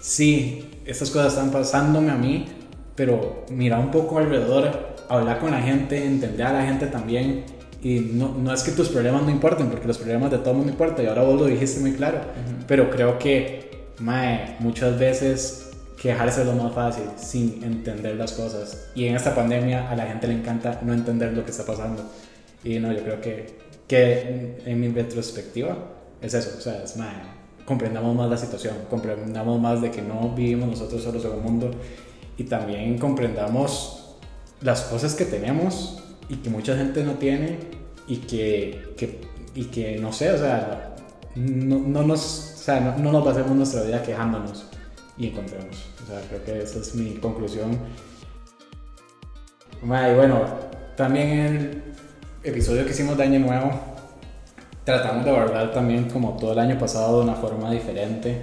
[0.00, 2.46] sí, estas cosas están pasándome a mí,
[2.94, 7.44] pero mira un poco alrededor, hablar con la gente, entender a la gente también.
[7.82, 10.70] Y no, no es que tus problemas no importen, porque los problemas de todo mundo
[10.70, 12.20] importan, y ahora vos lo dijiste muy claro,
[12.68, 15.69] pero creo que, mae, muchas veces
[16.00, 18.88] quejarse es lo más fácil sin entender las cosas.
[18.94, 22.02] Y en esta pandemia a la gente le encanta no entender lo que está pasando.
[22.64, 25.76] Y no, yo creo que, que en, mi retrospectiva
[26.22, 27.12] es eso, o sea, es más,
[27.64, 31.70] comprendamos más la situación, comprendamos más de que no vivimos nosotros solos en un mundo
[32.36, 34.16] y también comprendamos
[34.60, 37.58] las cosas que tenemos y que mucha gente no tiene
[38.06, 39.20] y que, que
[39.54, 40.94] y que no sé, o sea,
[41.34, 44.66] no, no nos, o sea, no, no nos pasemos nuestra vida quejándonos
[45.16, 45.89] y encontremos.
[46.10, 47.78] Sea, creo que esa es mi conclusión.
[49.80, 50.42] Y bueno,
[50.96, 51.82] también en el
[52.42, 53.70] episodio que hicimos de Año Nuevo,
[54.84, 58.42] tratamos de abordar también como todo el año pasado de una forma diferente,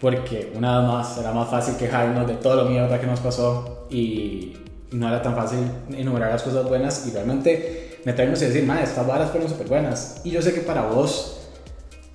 [0.00, 3.86] porque una vez más era más fácil quejarnos de todo lo mierda que nos pasó
[3.90, 4.56] y
[4.90, 5.58] no era tan fácil
[5.90, 10.22] enumerar las cosas buenas y realmente meternos y decir, madre, estas varas fueron súper buenas.
[10.24, 11.50] Y yo sé que para vos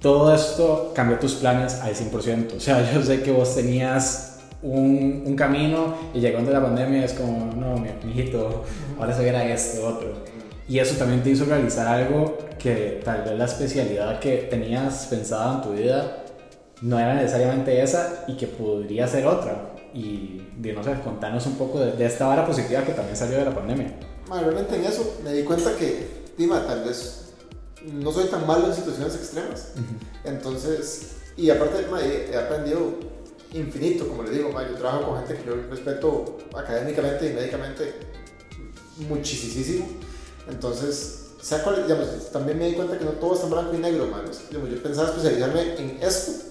[0.01, 2.57] todo esto cambió tus planes al 100%.
[2.57, 4.28] O sea, yo sé que vos tenías
[4.61, 8.63] un, un camino y llegando la pandemia es como, no, mi, hijito,
[8.97, 10.13] ahora se viera esto, otro.
[10.67, 15.55] Y eso también te hizo realizar algo que tal vez la especialidad que tenías pensada
[15.55, 16.25] en tu vida
[16.81, 19.73] no era necesariamente esa y que podría ser otra.
[19.93, 23.45] Y, de, no sé, contanos un poco de, esta vara positiva que también salió de
[23.45, 23.95] la pandemia.
[24.29, 27.33] realmente en eso me di cuenta que, Dima, tal vez
[27.85, 29.73] no soy tan malo en situaciones extremas.
[30.23, 31.85] Entonces, y aparte,
[32.31, 33.08] he aprendido
[33.53, 37.93] infinito, como le digo, yo trabajo con gente que yo respeto académicamente y médicamente
[39.07, 39.87] muchísimo.
[40.49, 41.31] Entonces,
[41.87, 44.07] digamos, también me di cuenta que no todo es tan blanco y negro,
[44.51, 46.49] yo pensaba especializarme en esto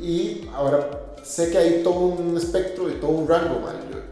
[0.00, 3.60] y ahora sé que hay todo un espectro y todo un rango,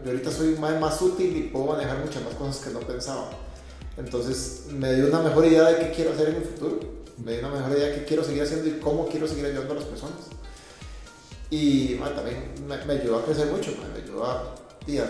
[0.03, 3.29] Yo, ahorita soy más, más útil y puedo manejar muchas más cosas que no pensaba.
[3.97, 6.79] Entonces me dio una mejor idea de qué quiero hacer en el futuro,
[7.23, 9.73] me dio una mejor idea de qué quiero seguir haciendo y cómo quiero seguir ayudando
[9.73, 10.15] a las personas.
[11.51, 12.37] Y ma, también
[12.67, 14.55] me, me ayudó a crecer mucho, ma, me ayudó a,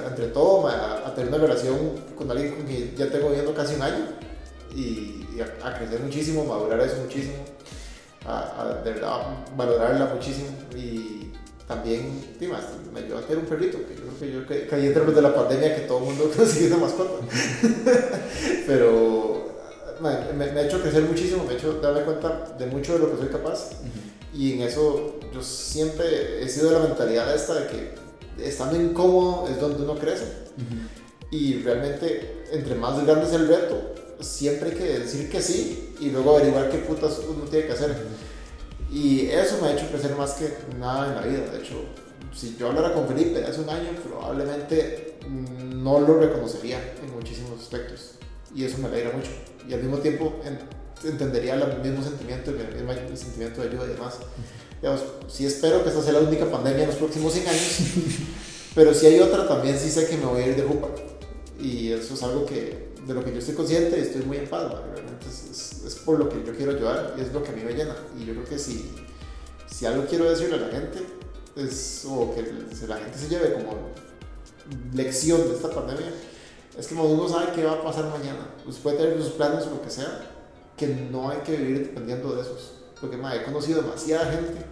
[0.07, 1.77] entre todo ma, a, a tener una relación
[2.17, 4.05] con alguien con quien ya tengo viviendo casi un año.
[4.75, 7.33] Y, y a, a crecer muchísimo, madurar eso muchísimo,
[8.25, 9.21] a, de verdad
[9.55, 10.49] valorarla muchísimo.
[10.75, 11.31] Y
[11.67, 12.59] también ma,
[12.93, 15.15] me ayudó a tener un perrito, que yo creo que yo ca- caí en términos
[15.15, 17.11] de la pandemia que todo el mundo consiguió una mascota,
[18.65, 19.49] pero
[20.01, 23.11] me, me ha hecho crecer muchísimo, me ha hecho darme cuenta de mucho de lo
[23.11, 23.71] que soy capaz.
[24.33, 27.95] Y en eso yo siempre he sido de la mentalidad esta de que
[28.43, 30.25] estando incómodo es donde uno crece.
[31.31, 36.09] Y realmente, entre más grande es el reto, siempre hay que decir que sí y
[36.09, 37.95] luego averiguar qué putas uno tiene que hacer.
[38.91, 41.51] Y eso me ha hecho crecer más que nada en la vida.
[41.51, 41.75] De hecho,
[42.33, 48.15] si yo hablara con Felipe hace un año, probablemente no lo reconocería en muchísimos aspectos.
[48.55, 49.29] Y eso me alegra mucho.
[49.67, 50.59] Y al mismo tiempo en-
[51.07, 54.15] entendería el mismo sentimiento, el mismo sentimiento de ayuda y demás.
[54.81, 57.77] Digamos, sí espero que esta sea la única pandemia en los próximos 100 años,
[58.75, 60.87] pero si hay otra también sí sé que me voy a ir de jupa.
[61.59, 64.47] Y eso es algo que, de lo que yo estoy consciente y estoy muy en
[64.47, 64.71] paz.
[64.93, 67.73] Realmente es, por lo que yo quiero ayudar y es lo que a mí me
[67.73, 67.95] llena.
[68.17, 68.95] Y yo creo que si,
[69.69, 70.99] si algo quiero decirle a la gente,
[71.57, 72.41] es, o que
[72.87, 73.89] la gente se lleve como
[74.93, 76.13] lección de esta pandemia,
[76.77, 78.47] es que uno no sabe qué va a pasar mañana.
[78.65, 80.31] Usted puede tener sus planes o lo que sea,
[80.77, 82.78] que no hay que vivir dependiendo de esos.
[82.99, 84.65] Porque ma, he conocido demasiada gente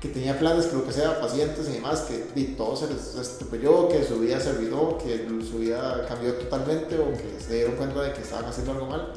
[0.00, 3.16] que tenía planes, que lo que sea, pacientes y demás, que y todo se les
[3.16, 7.74] estrelló, que su vida se olvidó, que su vida cambió totalmente o que se dieron
[7.74, 9.12] cuenta de que estaban haciendo algo mal.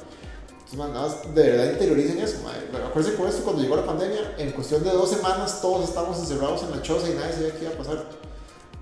[0.50, 2.40] Entonces, man, nada más de verdad interioricen eso.
[2.44, 2.52] ma.
[2.72, 6.18] Pero Acuérdense con esto, cuando llegó la pandemia, en cuestión de dos semanas todos estábamos
[6.20, 8.06] encerrados en la choza y nadie sabía qué iba a pasar.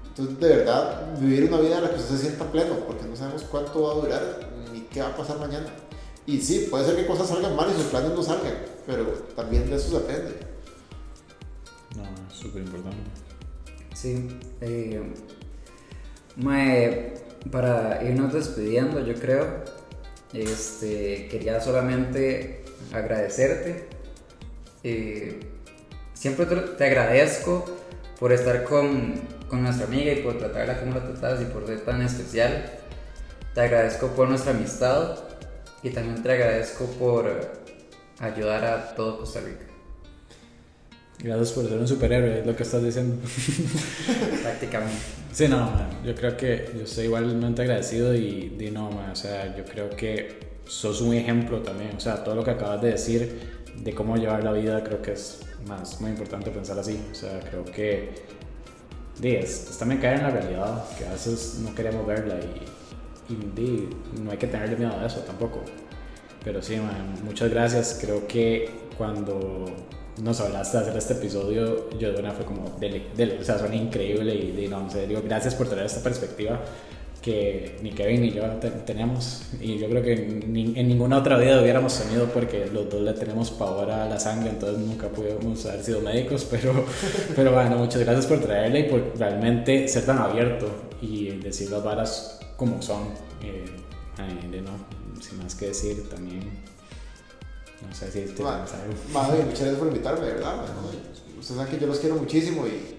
[0.07, 3.15] Entonces, de verdad, vivir una vida en la que usted se sienta pleno, porque no
[3.15, 5.67] sabemos cuánto va a durar ni qué va a pasar mañana.
[6.30, 8.53] Y sí, puede ser que cosas salgan mal y sus planes no salgan,
[8.86, 9.03] pero
[9.36, 10.38] también de eso se aprende.
[11.95, 13.09] No, es súper importante.
[13.95, 14.38] Sí.
[14.61, 15.01] eh,
[16.36, 17.15] mae,
[17.51, 19.63] para irnos despidiendo, yo creo,
[20.32, 22.63] este, quería solamente
[22.93, 23.89] agradecerte.
[24.84, 25.39] eh,
[26.13, 27.65] siempre te, te agradezco
[28.19, 29.15] por estar con,
[29.47, 32.69] con nuestra amiga y por tratarla como la tratas y por ser tan especial.
[33.55, 35.28] Te agradezco por nuestra amistad
[35.84, 37.51] y también te agradezco por
[38.19, 39.65] ayudar a todo Costa Rica.
[41.21, 43.17] Gracias por ser un superhéroe, es lo que estás diciendo.
[44.41, 44.99] Prácticamente.
[45.34, 49.15] Sí, no, man, yo creo que yo estoy igualmente agradecido y, y no, man, o
[49.15, 52.91] sea, yo creo que sos un ejemplo también, o sea, todo lo que acabas de
[52.91, 57.15] decir de cómo llevar la vida, creo que es más muy importante pensar así, o
[57.15, 58.09] sea, creo que
[59.19, 62.78] di, es, es también caer en la realidad, que a veces no queremos verla y,
[63.30, 63.89] y
[64.21, 65.61] no hay que tenerle miedo a eso tampoco.
[66.43, 67.99] Pero sí, man, muchas gracias.
[68.01, 69.65] Creo que cuando
[70.21, 73.57] nos hablaste de hacer este episodio, yo de una fue como, dele, dele, o sea,
[73.59, 76.59] suena increíble y, di, no, en serio, gracias por traer esta perspectiva
[77.21, 80.15] que ni Kevin ni yo te- teníamos y yo creo que
[80.47, 84.17] ni- en ninguna otra vida hubiéramos tenido porque los dos le tenemos pavor a la
[84.17, 86.86] sangre entonces nunca pudimos haber sido médicos pero,
[87.36, 90.67] pero bueno muchas gracias por traerle y por realmente ser tan abierto
[91.01, 93.05] y decir las varas como son
[93.41, 93.66] eh,
[94.18, 94.72] ay, de no,
[95.22, 96.41] sin más que decir también
[97.88, 98.66] no sé si te algo.
[99.14, 100.66] Madre, muchas gracias por invitarme, de verdad.
[101.39, 102.97] Ustedes saben que yo los quiero muchísimo y,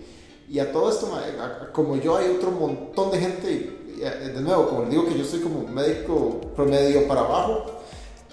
[0.54, 3.52] y a todo esto, madre, a- a- como yo, hay otro montón de gente.
[3.52, 7.06] Y, y, eh, de nuevo, como les digo que yo soy como un médico promedio
[7.06, 7.82] para abajo,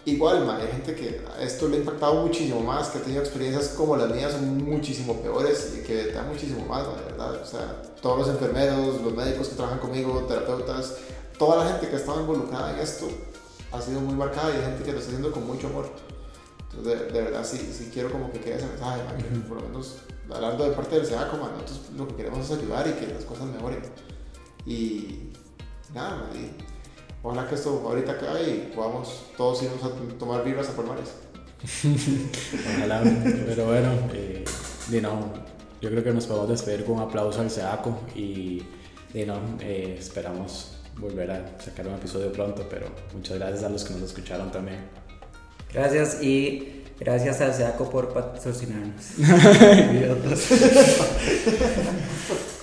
[0.05, 3.21] igual, madre, hay gente que a esto le ha impactado muchísimo más, que ha tenido
[3.21, 7.41] experiencias como las mías, son muchísimo peores y que te dan muchísimo más, madre, ¿verdad?
[7.41, 10.95] O sea, todos los enfermeros, los médicos que trabajan conmigo, terapeutas,
[11.38, 13.07] toda la gente que ha estado involucrada en esto
[13.71, 15.89] ha sido muy marcada y hay gente que lo está haciendo con mucho amor.
[16.69, 19.61] Entonces, de, de verdad, sí, sí quiero como que quede ese mensaje, man, que por
[19.61, 19.97] lo menos
[20.29, 23.23] hablando de parte del SEACO, man, nosotros lo que queremos es ayudar y que las
[23.23, 23.81] cosas mejoren.
[24.65, 25.31] Y
[25.93, 26.51] nada, man, y
[27.23, 31.13] ojalá que esto ahorita acabe y podamos todos irnos a tomar vibras a Palmares.
[32.77, 33.01] Ojalá,
[33.47, 34.45] pero bueno, eh,
[35.81, 38.61] yo creo que nos podemos despedir con un aplauso al SEACO y
[39.13, 44.03] eh, esperamos volver a sacar un episodio pronto, pero muchas gracias a los que nos
[44.03, 44.79] escucharon también.
[45.73, 49.05] Gracias y gracias al SEACO por patrocinarnos.